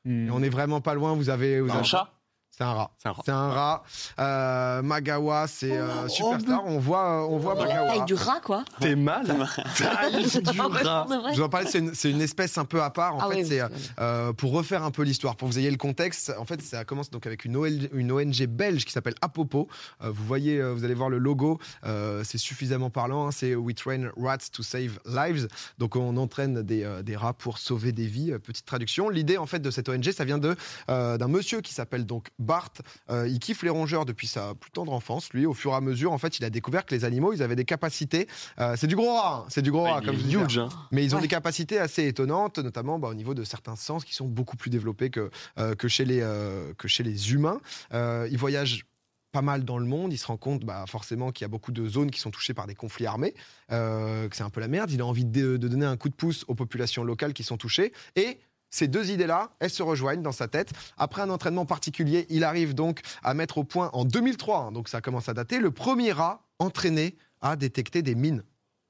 Hmm. 0.06 0.28
Et 0.28 0.32
on 0.32 0.42
est 0.44 0.50
vraiment 0.50 0.82
pas 0.82 0.94
loin. 0.94 1.14
Vous 1.16 1.30
avez, 1.30 1.60
vous 1.62 1.72
Un 1.72 1.76
avez- 1.78 1.84
chat? 1.84 2.13
C'est 2.56 2.64
un 2.64 2.74
rat. 2.74 2.92
C'est 3.26 3.32
un 3.32 3.50
rat. 3.50 3.84
Euh, 4.20 4.82
Magawa, 4.84 5.48
c'est 5.48 5.72
euh, 5.76 6.08
superstar. 6.08 6.62
On 6.68 6.78
voit, 6.78 7.24
euh, 7.24 7.28
on 7.28 7.38
voit 7.40 7.56
La 7.56 7.66
Magawa. 7.66 7.88
taille 7.90 8.06
du 8.06 8.14
rat 8.14 8.42
quoi. 8.44 8.64
T'es 8.80 8.96
mal 8.96 9.26
Taille 9.78 10.24
du 10.44 10.62
rat. 10.62 11.08
Je 11.32 11.38
vous 11.38 11.42
en 11.42 11.50
parlais, 11.50 11.68
c'est 11.68 12.10
une, 12.12 12.22
espèce 12.22 12.60
un 12.60 12.66
peu 12.66 12.84
à 12.84 12.92
part. 12.92 13.16
En 13.16 13.20
Ah 13.22 13.30
fait, 13.30 13.38
oui, 13.42 13.46
c'est 13.48 13.62
euh, 14.00 14.34
pour 14.34 14.52
refaire 14.52 14.84
un 14.84 14.92
peu 14.92 15.02
l'histoire, 15.02 15.36
pour 15.36 15.48
que 15.50 15.54
vous 15.54 15.60
ayez 15.60 15.72
le 15.72 15.78
contexte. 15.78 16.32
En 16.38 16.46
fait, 16.46 16.62
ça 16.62 16.86
commence 16.86 17.10
donc 17.10 17.26
avec 17.26 17.44
une, 17.44 17.56
OL 17.58 17.90
une 17.92 18.12
ONG 18.12 18.46
belge 18.48 18.86
qui 18.86 18.92
s'appelle 18.92 19.16
Apopo. 19.22 19.68
Euh, 20.04 20.12
vous 20.12 20.24
voyez, 20.24 20.62
vous 20.62 20.84
allez 20.86 20.94
voir 20.94 21.10
le 21.10 21.18
logo. 21.18 21.60
euh, 21.86 22.24
c'est 22.24 22.38
suffisamment 22.38 22.92
parlant. 22.92 23.28
hein, 23.28 23.32
c'est 23.32 23.56
We 23.56 23.76
Train 23.76 24.10
Rats 24.16 24.38
to 24.52 24.62
Save 24.62 25.00
Lives. 25.08 25.48
Donc, 25.80 25.96
on 25.96 26.16
entraîne 26.18 26.62
des, 26.62 26.84
euh, 26.84 27.02
des 27.02 27.16
rats 27.16 27.34
pour 27.34 27.58
sauver 27.58 27.92
des 27.94 28.06
vies. 28.06 28.32
Petite 28.44 28.66
traduction. 28.68 29.10
L'idée, 29.10 29.38
en 29.40 29.48
fait, 29.48 29.60
de 29.60 29.72
cette 29.72 29.90
ONG, 29.90 30.12
ça 30.12 30.24
vient 30.24 30.38
de 30.38 30.56
euh, 30.92 31.18
d'un 31.18 31.28
monsieur 31.28 31.62
qui 31.62 31.74
s'appelle 31.74 32.06
donc 32.06 32.28
Bart. 32.44 32.70
Euh, 33.10 33.28
il 33.28 33.40
kiffe 33.40 33.64
les 33.64 33.70
rongeurs 33.70 34.06
depuis 34.06 34.28
sa 34.28 34.54
plus 34.56 34.70
tendre 34.72 34.94
enfance. 34.94 35.32
Lui, 35.34 35.46
au 35.46 35.54
fur 35.54 35.72
et 35.72 35.76
à 35.76 35.82
mesure, 35.82 36.12
en 36.12 36.18
fait, 36.18 36.38
il 36.40 36.46
a 36.46 36.50
découvert 36.50 36.86
que 36.86 36.94
les 36.94 37.06
animaux, 37.06 37.34
ils 37.34 37.42
avaient 37.42 37.56
des 37.56 37.66
capacités. 37.66 38.28
euh, 38.60 38.76
c'est 38.78 38.88
du 38.88 38.96
gros 38.96 39.14
rat. 39.16 39.44
hein, 39.44 39.46
c'est 39.50 39.62
du 39.62 39.72
gros 39.72 39.84
rat, 39.84 40.00
Il 40.02 40.06
comme 40.06 40.16
est 40.16 40.20
je 40.20 40.24
disais. 40.26 40.38
huge, 40.44 40.58
hein. 40.60 40.70
Mais 40.92 41.04
ils 41.04 41.14
ont 41.14 41.18
Ouais. 41.18 41.22
des 41.24 41.28
capacités 41.28 41.80
assez 41.80 42.06
étonnantes, 42.08 42.60
notamment 42.60 43.00
bah, 43.00 43.08
au 43.08 43.14
niveau 43.16 43.34
de 43.34 43.44
certains 43.44 43.76
sens 43.76 44.04
qui 44.06 44.14
sont 44.14 44.28
beaucoup 44.28 44.58
plus 44.58 44.70
développés 44.70 45.10
que, 45.10 45.32
euh, 45.58 45.74
que, 45.76 45.88
chez, 45.88 46.06
les, 46.06 46.20
euh, 46.22 46.74
que 46.78 46.88
chez 46.88 47.04
les 47.04 47.34
humains. 47.34 47.60
Euh, 47.94 48.28
ils 48.30 48.38
voyagent 48.38 48.86
pas 49.32 49.42
mal 49.42 49.66
dans 49.66 49.80
le 49.80 49.86
monde. 49.86 50.14
Ils 50.14 50.18
se 50.20 50.28
rendent 50.28 50.40
compte 50.40 50.64
bah, 50.64 50.86
forcément 50.88 51.32
qu'il 51.32 51.44
y 51.44 51.46
a 51.46 51.48
beaucoup 51.48 51.72
de 51.72 51.88
zones 51.88 52.12
qui 52.12 52.20
sont 52.20 52.30
touchées 52.30 52.54
par 52.54 52.68
des 52.68 52.76
conflits 52.76 53.08
armés, 53.08 53.34
euh, 53.72 54.28
que 54.30 54.36
c'est 54.36 54.44
un 54.44 54.50
peu 54.52 54.60
la 54.62 54.68
merde. 54.68 54.92
Il 54.92 55.02
a 55.02 55.06
envie 55.08 55.26
de, 55.26 55.58
de 55.58 55.68
donner 55.68 55.86
un 55.88 55.98
coup 55.98 56.10
de 56.10 56.14
pouce 56.14 56.46
aux 56.48 56.54
populations 56.56 57.04
locales 57.04 57.34
qui 57.34 57.42
sont 57.44 57.58
touchées. 57.58 57.94
Et 58.16 58.38
ces 58.74 58.88
deux 58.88 59.12
idées-là, 59.12 59.52
elles 59.60 59.70
se 59.70 59.84
rejoignent 59.84 60.24
dans 60.24 60.32
sa 60.32 60.48
tête. 60.48 60.72
Après 60.98 61.22
un 61.22 61.30
entraînement 61.30 61.66
particulier, 61.66 62.26
il 62.30 62.44
arrive 62.44 62.74
donc 62.74 63.02
à 63.22 63.36
mettre 63.36 63.60
au 63.60 63.64
point 63.64 63.92
en 63.94 64.04
2003, 64.04 64.58
hein, 64.58 64.72
donc 64.72 64.90
ça 64.90 65.00
commence 65.00 65.30
à 65.30 65.36
dater, 65.36 65.60
le 65.60 65.70
premier 65.70 66.12
rat 66.12 66.42
entraîné 66.58 67.16
à 67.40 67.56
détecter 67.56 68.02
des 68.02 68.16
mines. 68.16 68.44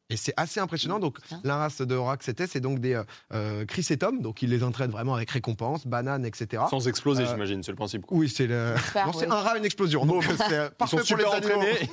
Et 0.10 0.18
c'est 0.18 0.34
assez 0.38 0.60
impressionnant. 0.60 1.00
Donc, 1.00 1.22
Putain. 1.22 1.40
la 1.44 1.58
race 1.58 1.82
de 1.82 1.96
que 2.18 2.24
c'était, 2.24 2.46
c'est 2.46 2.60
donc 2.60 2.80
des 2.80 2.94
euh, 2.94 3.04
euh, 3.34 3.66
chrysétomes. 3.66 4.22
Donc, 4.22 4.42
il 4.42 4.50
les 4.50 4.64
entraîne 4.64 4.92
vraiment 4.92 5.16
avec 5.16 5.32
récompense, 5.32 5.88
bananes, 5.88 6.26
etc. 6.26 6.64
Sans 6.70 6.88
exploser, 6.88 7.24
Euh, 7.24 7.28
j'imagine, 7.32 7.64
c'est 7.64 7.72
le 7.72 7.78
principe. 7.78 8.04
Oui, 8.12 8.30
c'est 8.30 8.48
le. 8.48 8.76
Non, 8.96 9.14
c'est 9.14 9.26
oui. 9.26 9.32
un 9.32 9.36
rat, 9.36 9.58
une 9.58 9.66
explosion. 9.66 10.06
Donc, 10.06 10.24
c'est 10.24 10.54
euh, 10.54 10.68
Ils 10.72 10.76
parfait 10.76 10.98
sont 11.00 11.16
pour 11.16 11.18
les 11.18 11.26
entraînés. 11.26 11.90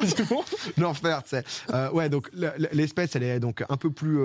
L'enfer, 0.76 1.22
tu 1.22 1.30
sais. 1.30 1.44
Euh, 1.72 1.90
ouais, 1.92 2.08
donc 2.08 2.30
l'espèce, 2.72 3.14
elle 3.16 3.22
est 3.22 3.40
donc 3.40 3.64
un 3.68 3.76
peu 3.76 3.90
plus, 3.90 4.20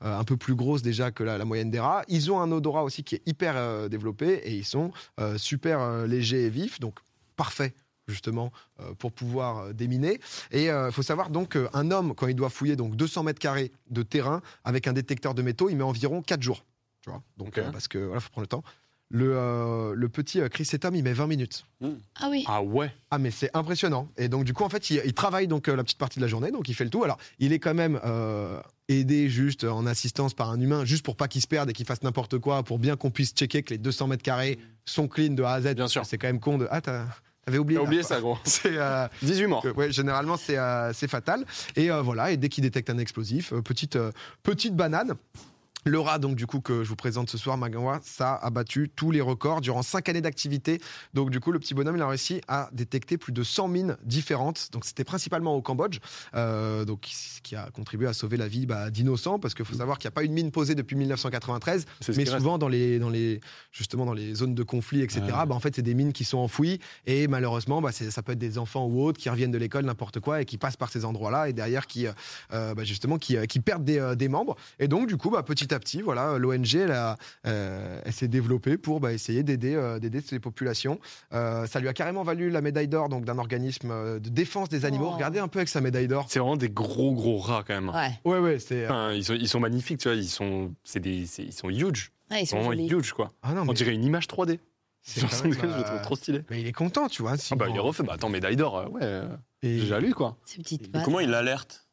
un 0.00 0.24
peu 0.24 0.36
plus 0.36 0.54
grosse 0.54 0.82
déjà 0.82 1.10
que 1.10 1.24
la, 1.24 1.36
la 1.36 1.44
moyenne 1.44 1.70
des 1.70 1.80
rats. 1.80 2.02
Ils 2.08 2.30
ont 2.30 2.40
un 2.40 2.50
odorat 2.52 2.84
aussi 2.84 3.02
qui 3.04 3.16
est 3.16 3.22
hyper 3.26 3.54
euh, 3.56 3.88
développé 3.88 4.40
et 4.44 4.52
ils 4.54 4.64
sont 4.64 4.92
euh, 5.20 5.38
super 5.38 5.80
euh, 5.80 6.06
légers 6.06 6.44
et 6.46 6.50
vifs, 6.50 6.80
donc 6.80 6.98
parfait 7.36 7.74
justement 8.08 8.52
euh, 8.80 8.92
pour 8.98 9.12
pouvoir 9.12 9.58
euh, 9.58 9.72
déminer. 9.72 10.20
Et 10.52 10.66
il 10.66 10.88
faut 10.92 11.02
savoir 11.02 11.30
donc 11.30 11.56
qu'un 11.56 11.90
homme, 11.90 12.14
quand 12.14 12.26
il 12.28 12.34
doit 12.34 12.50
fouiller 12.50 12.76
donc 12.76 12.96
200 12.96 13.24
mètres 13.24 13.38
carrés 13.40 13.72
de 13.90 14.02
terrain 14.02 14.42
avec 14.64 14.86
un 14.86 14.92
détecteur 14.92 15.34
de 15.34 15.42
métaux, 15.42 15.68
il 15.70 15.76
met 15.76 15.82
environ 15.84 16.22
4 16.22 16.42
jours. 16.42 16.64
Tu 17.02 17.10
vois 17.10 17.22
donc, 17.36 17.58
euh, 17.58 17.70
parce 17.70 17.88
que 17.88 17.98
voilà, 17.98 18.20
faut 18.20 18.30
prendre 18.30 18.44
le 18.44 18.48
temps. 18.48 18.64
Le, 19.08 19.36
euh, 19.36 19.94
le 19.94 20.08
petit 20.08 20.40
euh, 20.40 20.48
Chris 20.48 20.68
Etam, 20.72 20.96
il 20.96 21.04
met 21.04 21.12
20 21.12 21.28
minutes. 21.28 21.64
Ah 22.20 22.28
oui. 22.28 22.44
Ah 22.48 22.60
ouais. 22.62 22.92
Ah 23.12 23.18
mais 23.18 23.30
c'est 23.30 23.50
impressionnant. 23.54 24.08
Et 24.16 24.28
donc 24.28 24.42
du 24.44 24.52
coup 24.52 24.64
en 24.64 24.68
fait 24.68 24.90
il, 24.90 25.00
il 25.04 25.12
travaille 25.14 25.46
donc 25.46 25.68
euh, 25.68 25.76
la 25.76 25.84
petite 25.84 25.98
partie 25.98 26.18
de 26.18 26.24
la 26.24 26.28
journée, 26.28 26.50
donc 26.50 26.68
il 26.68 26.74
fait 26.74 26.82
le 26.82 26.90
tout. 26.90 27.04
Alors 27.04 27.18
il 27.38 27.52
est 27.52 27.60
quand 27.60 27.74
même 27.74 28.00
euh, 28.04 28.60
aidé 28.88 29.28
juste 29.28 29.62
en 29.62 29.86
assistance 29.86 30.34
par 30.34 30.50
un 30.50 30.60
humain, 30.60 30.84
juste 30.84 31.04
pour 31.04 31.14
pas 31.16 31.28
qu'il 31.28 31.40
se 31.40 31.46
perde 31.46 31.70
et 31.70 31.72
qu'il 31.72 31.86
fasse 31.86 32.02
n'importe 32.02 32.38
quoi, 32.38 32.64
pour 32.64 32.80
bien 32.80 32.96
qu'on 32.96 33.12
puisse 33.12 33.32
checker 33.32 33.62
que 33.62 33.74
les 33.74 33.78
200 33.78 34.08
mètres 34.08 34.24
carrés 34.24 34.58
sont 34.84 35.06
clean 35.06 35.34
de 35.34 35.42
A 35.44 35.52
à 35.52 35.60
Z. 35.62 35.74
Bien 35.76 35.86
sûr. 35.86 36.04
C'est 36.04 36.18
quand 36.18 36.26
même 36.26 36.40
con 36.40 36.58
de... 36.58 36.66
Ah 36.72 36.80
t'as- 36.80 37.06
t'avais 37.46 37.58
oublié. 37.58 37.80
Oublié 37.80 38.02
ça, 38.02 38.20
gros. 38.20 38.36
C'est 38.44 38.76
euh, 38.76 39.06
18 39.22 39.46
morts. 39.46 39.62
que, 39.62 39.68
ouais, 39.68 39.90
généralement 39.92 40.36
c'est 40.36 40.58
euh, 40.58 40.92
c'est 40.92 41.08
fatal. 41.08 41.44
Et 41.76 41.90
euh, 41.90 42.02
voilà, 42.02 42.32
et 42.32 42.36
dès 42.36 42.48
qu'il 42.48 42.62
détecte 42.62 42.90
un 42.90 42.98
explosif, 42.98 43.52
euh, 43.52 43.62
petite, 43.62 43.96
euh, 43.96 44.10
petite 44.42 44.74
banane. 44.74 45.14
Le 45.86 46.00
rat, 46.00 46.18
donc, 46.18 46.34
du 46.34 46.48
coup, 46.48 46.60
que 46.60 46.82
je 46.82 46.88
vous 46.88 46.96
présente 46.96 47.30
ce 47.30 47.38
soir, 47.38 47.56
Magawa, 47.56 48.00
ça 48.02 48.34
a 48.34 48.50
battu 48.50 48.90
tous 48.96 49.12
les 49.12 49.20
records 49.20 49.60
durant 49.60 49.82
5 49.82 50.08
années 50.08 50.20
d'activité. 50.20 50.80
Donc, 51.14 51.30
du 51.30 51.38
coup, 51.38 51.52
le 51.52 51.60
petit 51.60 51.74
bonhomme, 51.74 51.94
il 51.94 52.02
a 52.02 52.08
réussi 52.08 52.40
à 52.48 52.68
détecter 52.72 53.18
plus 53.18 53.32
de 53.32 53.44
100 53.44 53.68
mines 53.68 53.96
différentes. 54.02 54.70
Donc, 54.72 54.84
c'était 54.84 55.04
principalement 55.04 55.54
au 55.54 55.62
Cambodge, 55.62 56.00
euh, 56.34 56.84
donc, 56.84 57.06
ce 57.08 57.40
qui 57.40 57.54
a 57.54 57.70
contribué 57.70 58.08
à 58.08 58.14
sauver 58.14 58.36
la 58.36 58.48
vie 58.48 58.66
bah, 58.66 58.90
d'innocents, 58.90 59.38
parce 59.38 59.54
qu'il 59.54 59.64
faut 59.64 59.76
savoir 59.76 59.98
qu'il 59.98 60.08
n'y 60.08 60.12
a 60.12 60.16
pas 60.16 60.24
une 60.24 60.32
mine 60.32 60.50
posée 60.50 60.74
depuis 60.74 60.96
1993, 60.96 61.86
C'est 62.00 62.12
ce 62.12 62.18
mais 62.18 62.24
reste. 62.24 62.36
souvent 62.36 62.58
dans 62.58 62.66
les, 62.66 62.98
dans 62.98 63.08
les, 63.08 63.38
justement 63.70 64.04
dans 64.04 64.12
les 64.12 64.34
zones 64.34 64.56
de 64.56 64.62
conflit, 64.64 65.02
etc. 65.02 65.20
Bah, 65.46 65.54
en 65.54 65.60
fait, 65.60 65.76
c'est 65.76 65.82
des 65.82 65.94
mines 65.94 66.12
qui 66.12 66.24
sont 66.24 66.38
enfouies 66.38 66.80
et 67.06 67.28
malheureusement, 67.28 67.80
bah, 67.80 67.92
ça 67.92 68.22
peut 68.24 68.32
être 68.32 68.38
des 68.40 68.58
enfants 68.58 68.86
ou 68.86 69.04
autres 69.04 69.20
qui 69.20 69.30
reviennent 69.30 69.52
de 69.52 69.58
l'école, 69.58 69.84
n'importe 69.84 70.18
quoi, 70.18 70.42
et 70.42 70.46
qui 70.46 70.58
passent 70.58 70.76
par 70.76 70.90
ces 70.90 71.04
endroits-là 71.04 71.48
et 71.48 71.52
derrière 71.52 71.86
qui, 71.86 72.08
euh, 72.52 72.74
bah, 72.74 72.82
justement, 72.82 73.18
qui, 73.18 73.36
euh, 73.36 73.44
qui 73.44 73.60
perdent 73.60 73.84
des, 73.84 74.00
euh, 74.00 74.16
des 74.16 74.28
membres. 74.28 74.56
Et 74.80 74.88
donc, 74.88 75.06
du 75.06 75.16
coup, 75.16 75.30
bah, 75.30 75.44
petit 75.44 75.72
à 75.72 75.75
petit, 75.78 76.02
voilà, 76.02 76.38
l'ONG, 76.38 76.74
elle, 76.74 76.90
a, 76.92 77.16
euh, 77.46 78.00
elle 78.04 78.12
s'est 78.12 78.28
développée 78.28 78.76
pour 78.78 79.00
bah, 79.00 79.12
essayer 79.12 79.42
d'aider, 79.42 79.74
euh, 79.74 79.98
d'aider 79.98 80.20
ces 80.20 80.38
populations. 80.40 80.98
Euh, 81.32 81.66
ça 81.66 81.80
lui 81.80 81.88
a 81.88 81.92
carrément 81.92 82.22
valu 82.22 82.50
la 82.50 82.60
médaille 82.60 82.88
d'or 82.88 83.08
donc 83.08 83.24
d'un 83.24 83.38
organisme 83.38 83.90
euh, 83.90 84.18
de 84.18 84.28
défense 84.28 84.68
des 84.68 84.84
animaux. 84.84 85.08
Oh. 85.10 85.14
Regardez 85.14 85.38
un 85.38 85.48
peu 85.48 85.58
avec 85.58 85.68
sa 85.68 85.80
médaille 85.80 86.08
d'or. 86.08 86.26
C'est 86.28 86.38
vraiment 86.38 86.56
des 86.56 86.70
gros 86.70 87.12
gros 87.14 87.38
rats 87.38 87.64
quand 87.66 87.74
même. 87.74 87.88
Ouais. 87.90 88.12
Ouais, 88.24 88.38
ouais, 88.38 88.58
c'est. 88.58 88.84
Enfin, 88.86 89.12
ils, 89.12 89.24
sont, 89.24 89.34
ils 89.34 89.48
sont 89.48 89.60
magnifiques, 89.60 89.98
tu 90.00 90.08
vois. 90.08 90.16
Ils 90.16 90.28
sont, 90.28 90.72
c'est 90.84 91.00
des, 91.00 91.26
c'est- 91.26 91.44
ils 91.44 91.52
sont 91.52 91.68
huge. 91.70 92.10
Ouais, 92.30 92.42
ils 92.42 92.46
sont 92.46 92.56
vraiment 92.56 92.72
jolis. 92.72 92.88
huge, 92.88 93.12
quoi. 93.12 93.32
Ah 93.42 93.52
non, 93.54 93.64
On 93.68 93.72
dirait 93.72 93.94
une 93.94 94.04
image 94.04 94.26
3D. 94.26 94.58
c'est 95.02 95.20
Genre, 95.20 95.30
quand 95.30 95.36
je 95.36 95.42
même, 95.44 95.52
le 95.70 95.74
euh, 95.76 95.82
trouve 95.84 96.02
trop 96.02 96.16
stylé. 96.16 96.40
Mais 96.50 96.60
il 96.60 96.66
est 96.66 96.72
content, 96.72 97.08
tu 97.08 97.22
vois. 97.22 97.36
si 97.36 97.52
Ah 97.52 97.56
bah, 97.56 97.66
il 97.70 97.76
est 97.76 97.78
refait. 97.78 98.02
Bah, 98.02 98.14
attends, 98.14 98.28
médaille 98.28 98.56
d'or, 98.56 98.78
euh, 98.78 98.88
ouais. 98.88 99.00
euh, 99.02 99.28
Et- 99.62 99.76
J'ai 99.76 99.80
déjà 99.82 100.00
lu, 100.00 100.12
quoi. 100.12 100.36
Ces 100.44 100.58
petites 100.58 100.90
pattes. 100.90 101.04
comment 101.04 101.20
il 101.20 101.30
l'alerte 101.30 101.85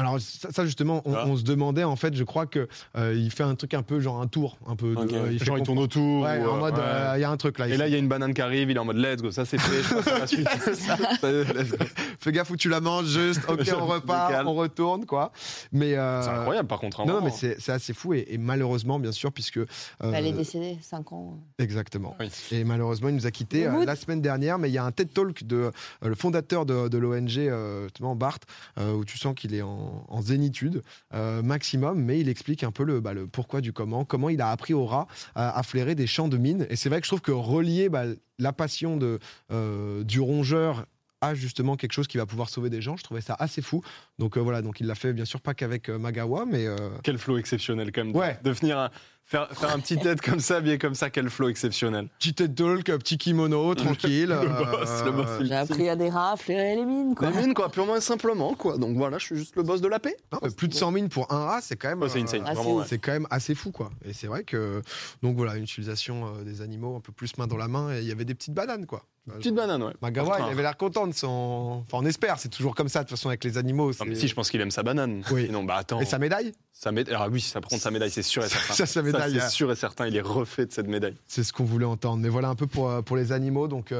Alors 0.00 0.20
ça, 0.20 0.50
ça, 0.50 0.64
justement, 0.64 1.02
on, 1.04 1.14
Ah. 1.14 1.24
on 1.26 1.36
se 1.36 1.42
demandait 1.42 1.84
en 1.84 1.96
fait, 1.96 2.14
je 2.14 2.24
crois 2.24 2.46
que 2.46 2.68
euh, 2.96 3.14
il 3.14 3.30
fait 3.30 3.42
un 3.42 3.54
truc 3.54 3.74
un 3.74 3.82
peu 3.82 4.00
genre 4.00 4.20
un 4.20 4.26
tour, 4.26 4.56
un 4.66 4.74
peu. 4.76 4.94
de- 4.94 5.14
euh, 5.14 5.28
il 5.32 5.38
fait 5.38 5.44
Genre, 5.44 5.58
il 5.58 5.64
tourne 5.64 5.78
autour. 5.78 6.22
Ouais, 6.24 6.38
ou, 6.38 6.48
en 6.48 6.56
euh, 6.56 6.60
mode, 6.60 6.74
ouais. 6.74 6.80
euh, 6.82 7.12
il 7.16 7.20
y 7.20 7.24
a 7.24 7.30
un 7.30 7.36
truc 7.36 7.58
là. 7.58 7.68
Et 7.68 7.76
là, 7.76 7.86
il 7.86 7.92
y 7.92 7.94
a 7.94 7.98
une 7.98 8.08
banane 8.08 8.32
qui 8.34 8.40
arrive, 8.40 8.70
il 8.70 8.76
est 8.76 8.80
en 8.80 8.84
mode 8.84 8.96
let's 8.96 9.20
go, 9.22 9.30
ça 9.30 9.44
c'est 9.44 9.58
fait, 9.58 9.82
je 9.82 9.94
passe 9.94 10.06
à 10.08 10.18
la 10.20 10.26
suite. 10.26 10.48
Ça, 10.74 10.96
let's 11.52 11.70
go. 11.70 11.76
fais 12.18 12.32
gaffe 12.32 12.50
où 12.50 12.56
tu 12.56 12.68
la 12.68 12.80
manges, 12.80 13.06
juste. 13.06 13.42
Ok, 13.48 13.60
on 13.78 13.86
repart, 13.86 14.34
on 14.46 14.54
retourne, 14.54 15.04
quoi. 15.06 15.32
Mais 15.72 15.94
euh, 15.96 16.22
C'est 16.22 16.30
incroyable 16.30 16.68
par 16.68 16.80
contre. 16.80 17.00
hein, 17.00 17.04
Non, 17.06 17.14
non, 17.20 17.24
mais 17.24 17.30
c'est 17.30 17.68
assez 17.72 17.92
fou 17.92 18.14
et, 18.14 18.26
et 18.28 18.38
malheureusement, 18.38 18.98
bien 18.98 19.12
sûr, 19.12 19.32
puisque 19.32 19.58
euh, 19.58 19.66
Bah, 20.00 20.12
Elle 20.14 20.26
est 20.26 20.32
décédée, 20.32 20.78
5 20.80 21.12
ans. 21.12 21.38
exactement. 21.58 22.16
Oui. 22.20 22.30
Et 22.52 22.64
malheureusement, 22.64 23.08
il 23.08 23.14
nous 23.16 23.26
a 23.26 23.30
euh, 23.30 23.70
mood. 23.70 23.86
la 23.86 23.96
semaine 23.96 24.20
dernière. 24.20 24.58
Mais 24.58 24.68
il 24.68 24.72
y 24.72 24.78
a 24.78 24.84
un 24.84 24.92
TED 24.92 25.12
Talk 25.12 25.44
de 25.44 25.56
euh, 25.56 25.70
le 26.02 26.14
fondateur 26.14 26.66
de, 26.66 26.88
de 26.88 26.98
l'ONG, 26.98 27.38
euh, 27.38 27.84
justement, 27.84 28.14
Bart, 28.14 28.38
euh, 28.78 28.92
où 28.92 29.04
tu 29.04 29.18
sens 29.18 29.34
qu'il 29.34 29.54
est 29.54 29.62
en, 29.62 29.89
en 30.08 30.22
zénitude 30.22 30.82
euh, 31.14 31.42
maximum. 31.42 32.02
Mais 32.02 32.20
il 32.20 32.28
explique 32.28 32.64
un 32.64 32.70
peu 32.70 32.84
le, 32.84 33.00
bah, 33.00 33.12
le 33.12 33.26
pourquoi 33.26 33.60
du 33.60 33.72
comment, 33.72 34.04
comment 34.04 34.28
il 34.28 34.40
a 34.40 34.50
appris 34.50 34.74
au 34.74 34.86
rat 34.86 35.06
à, 35.34 35.62
flairer 35.62 35.94
des 35.94 36.06
champs 36.06 36.28
de 36.28 36.36
mines. 36.36 36.66
Et 36.70 36.76
c'est 36.76 36.88
vrai 36.88 37.00
que 37.00 37.06
je 37.06 37.10
trouve 37.10 37.20
que 37.20 37.32
relier 37.32 37.88
bah, 37.88 38.04
la 38.38 38.52
passion 38.52 38.96
de, 38.96 39.18
euh, 39.52 40.04
du 40.04 40.20
rongeur 40.20 40.86
à 41.22 41.34
justement 41.34 41.76
quelque 41.76 41.92
chose 41.92 42.06
qui 42.06 42.16
va 42.16 42.24
pouvoir 42.24 42.48
sauver 42.48 42.70
des 42.70 42.80
gens, 42.80 42.96
je 42.96 43.04
trouvais 43.04 43.20
ça 43.20 43.36
assez 43.38 43.60
fou. 43.60 43.82
Donc 44.18 44.36
euh, 44.36 44.40
voilà, 44.40 44.62
donc 44.62 44.80
il 44.80 44.86
l'a 44.86 44.94
fait 44.94 45.12
bien 45.12 45.26
sûr 45.26 45.40
pas 45.42 45.52
qu'avec 45.52 45.88
euh, 45.90 45.98
Magawa, 45.98 46.46
mais 46.46 46.66
euh, 46.66 46.76
Quel 47.02 47.18
flow 47.18 47.36
exceptionnel 47.36 47.92
quand 47.92 48.04
même. 48.04 48.16
Ouais. 48.16 48.38
De 48.42 48.50
venir 48.50 48.78
un- 48.78 48.90
faire, 49.24 49.48
faire 49.52 49.70
un 49.74 49.78
petit 49.78 49.96
tête 50.02 50.20
comme 50.20 50.40
ça, 50.40 50.60
bien 50.60 50.78
comme 50.78 50.94
ça, 50.94 51.10
quel 51.10 51.30
flow 51.30 51.48
exceptionnel. 51.48 52.08
petit 52.18 52.34
TED 52.34 52.54
Talk, 52.54 52.84
petit 52.84 53.18
kimono, 53.18 53.74
tranquille. 53.74 54.28
Le 54.28 54.48
boss, 54.48 55.02
le 55.04 55.12
boss, 55.12 55.26
euh, 55.28 55.44
J'ai 55.44 55.54
appris 55.54 55.88
à 55.88 55.96
des 55.96 56.08
rats 56.10 56.32
à 56.32 56.36
flairer 56.36 56.76
les 56.76 56.84
mines, 56.84 57.14
quoi. 57.14 57.30
Les 57.30 57.36
mines, 57.36 57.54
quoi, 57.54 57.68
purement 57.70 57.96
et 57.96 58.00
simplement, 58.00 58.54
quoi. 58.54 58.78
Donc 58.78 58.96
voilà, 58.96 59.18
je 59.18 59.24
suis 59.26 59.36
juste 59.36 59.56
le 59.56 59.62
boss 59.62 59.80
de 59.80 59.88
la 59.88 59.98
paix. 59.98 60.16
non, 60.32 60.38
mais 60.42 60.50
plus 60.50 60.68
de 60.68 60.74
100 60.74 60.90
mines 60.92 61.08
pour 61.08 61.32
un 61.32 61.44
rat, 61.44 61.60
c'est 61.62 61.76
quand 61.76 61.88
même. 61.88 62.00
Ouais, 62.02 62.08
c'est 62.08 62.18
euh, 62.18 62.22
insane, 62.24 62.42
Ah, 62.46 62.54
vraiment, 62.54 62.76
ouais. 62.76 62.84
C'est 62.88 62.98
quand 62.98 63.12
même 63.12 63.26
assez 63.30 63.54
fou, 63.54 63.70
quoi. 63.70 63.90
Et 64.04 64.12
c'est 64.12 64.26
vrai 64.26 64.44
que. 64.44 64.82
Donc 65.22 65.36
voilà, 65.36 65.56
une 65.56 65.64
utilisation 65.64 66.26
euh, 66.26 66.44
des 66.44 66.62
animaux 66.62 66.96
un 66.96 67.00
peu 67.00 67.12
plus 67.12 67.36
main 67.38 67.46
dans 67.46 67.56
la 67.56 67.68
main, 67.68 67.94
et 67.94 68.00
il 68.00 68.06
y 68.08 68.12
avait 68.12 68.24
des 68.24 68.34
petites 68.34 68.54
bananes, 68.54 68.86
quoi. 68.86 69.04
Petite 69.36 69.54
banane, 69.54 69.80
ouais. 69.82 69.92
Magawa, 70.02 70.34
Putain. 70.36 70.48
il 70.48 70.52
avait 70.52 70.62
l'air 70.62 70.76
content 70.76 71.06
de 71.06 71.12
son. 71.12 71.84
Enfin, 71.86 71.98
on 72.02 72.04
espère, 72.06 72.40
c'est 72.40 72.48
toujours 72.48 72.74
comme 72.74 72.88
ça, 72.88 73.00
de 73.00 73.04
toute 73.04 73.10
façon, 73.16 73.28
avec 73.28 73.44
les 73.44 73.58
animaux. 73.58 73.88
Non, 73.88 73.92
c'est- 73.92 74.04
mais 74.06 74.14
si, 74.16 74.26
je 74.26 74.34
pense 74.34 74.50
qu'il 74.50 74.60
aime 74.60 74.72
sa 74.72 74.82
banane. 74.82 75.22
Oui. 75.30 75.48
non, 75.50 75.62
bah 75.62 75.76
attends. 75.76 76.00
Et 76.00 76.04
sa 76.04 76.18
médaille 76.18 76.50
Sa 76.72 76.90
médaille. 76.90 77.14
Alors 77.14 77.28
oui, 77.30 77.40
ça 77.40 77.60
prend 77.60 77.76
sa 77.76 77.92
médaille, 77.92 78.10
c'est 78.10 78.22
sûr 78.22 78.42
et 78.44 78.48
certain. 78.48 78.74
Ça, 78.74 78.86
sa 78.86 79.02
médaille, 79.12 79.38
c'est 79.40 79.50
sûr 79.50 79.70
et 79.70 79.76
certain, 79.76 80.06
il 80.06 80.16
est 80.16 80.20
refait 80.20 80.66
de 80.66 80.72
cette 80.72 80.88
médaille. 80.88 81.16
C'est 81.26 81.44
ce 81.44 81.52
qu'on 81.52 81.64
voulait 81.64 81.86
entendre. 81.86 82.22
Mais 82.22 82.28
voilà 82.28 82.48
un 82.48 82.54
peu 82.54 82.66
pour, 82.66 82.90
euh, 82.90 83.02
pour 83.02 83.16
les 83.16 83.32
animaux, 83.32 83.68
donc. 83.68 83.92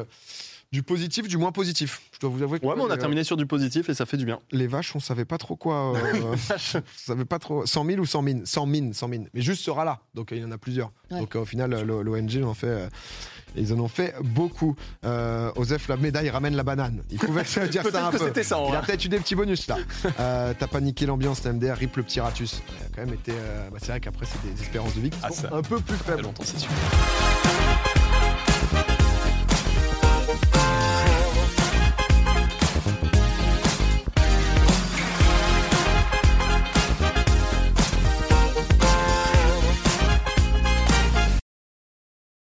Euh, 0.73 0.77
du 0.77 0.83
positif, 0.83 1.27
du 1.29 1.37
moins 1.37 1.53
positif. 1.53 2.01
Je 2.13 2.19
dois 2.21 2.31
vous 2.31 2.43
avouer 2.43 2.61
que 2.61 2.67
Ouais, 2.67 2.75
mais 2.77 2.83
on 2.83 2.91
a 2.91 2.97
terminé 2.97 3.25
sur 3.25 3.37
du 3.37 3.47
positif 3.47 3.89
et 3.89 3.95
ça 3.95 4.07
fait 4.07 4.17
du 4.17 4.25
bien. 4.25 4.39
les 4.53 4.67
vaches, 4.67 4.95
on 4.95 5.01
savait 5.01 5.25
pas 5.25 5.39
trop 5.39 5.57
quoi. 5.57 5.95
euh, 5.97 6.35
on 6.75 6.83
savait 6.97 7.25
pas 7.25 7.39
trop. 7.39 7.67
100 7.67 7.85
000 7.85 7.99
ou 8.01 8.07
100 8.07 8.23
mines 8.23 8.47
100 8.47 8.67
mines, 8.67 8.93
100 8.95 9.09
mines. 9.09 9.29
Mais 9.35 9.41
juste 9.43 9.63
ce 9.65 9.71
rat-là. 9.71 10.01
Donc 10.15 10.33
euh, 10.33 10.37
il 10.37 10.43
y 10.43 10.45
en 10.45 10.53
a 10.53 10.59
plusieurs. 10.59 10.93
Ouais. 11.11 11.19
Donc 11.21 11.35
euh, 11.37 11.41
au 11.41 11.45
final, 11.45 11.73
euh, 11.75 12.03
l'ONG 12.03 12.43
en 12.45 12.55
fait. 12.55 12.67
euh, 12.69 12.89
ils 13.57 13.73
en 13.73 13.81
ont 13.81 13.89
fait 13.89 14.15
beaucoup. 14.23 14.77
Euh, 15.05 15.51
Osef, 15.57 15.89
la 15.89 15.97
médaille 15.97 16.31
ramène 16.31 16.55
la 16.55 16.63
banane. 16.63 17.03
Il 17.11 17.19
pouvait 17.19 17.43
se 17.45 17.59
dire 17.61 17.83
ça 17.83 18.07
un 18.07 18.11
Peut-être 18.11 18.13
que 18.13 18.19
peu. 18.19 18.25
c'était 18.27 18.43
ça, 18.45 18.59
Il 18.69 18.75
a 18.77 18.83
peut-être 18.83 19.05
eu 19.05 19.09
des 19.09 19.19
petits 19.19 19.35
bonus 19.35 19.67
là. 19.67 19.77
Euh, 20.21 20.55
T'as 20.57 20.69
pas 20.69 20.81
niqué 20.81 21.05
l'ambiance, 21.05 21.43
TMDR, 21.43 21.75
rip 21.77 21.97
le 21.97 22.05
petit 22.05 22.21
ratus. 22.21 22.63
Il 22.79 22.85
a 22.85 22.89
quand 22.95 23.05
même 23.07 23.15
été. 23.15 23.33
euh, 23.35 23.69
bah, 23.71 23.79
c'est 23.81 23.89
vrai 23.89 23.99
qu'après, 24.01 24.25
c'est 24.27 24.41
des 24.55 24.61
espérances 24.63 24.95
de 24.95 25.01
vie 25.01 25.11
qui 25.11 25.19
Ah, 25.25 25.31
sont 25.31 25.43
ça. 25.43 25.51
un 25.53 25.63
peu 25.63 25.81
plus 25.81 25.97
faibles. 25.97 26.23
longtemps, 26.23 26.45
c'est 26.47 26.61
sûr. 26.61 26.71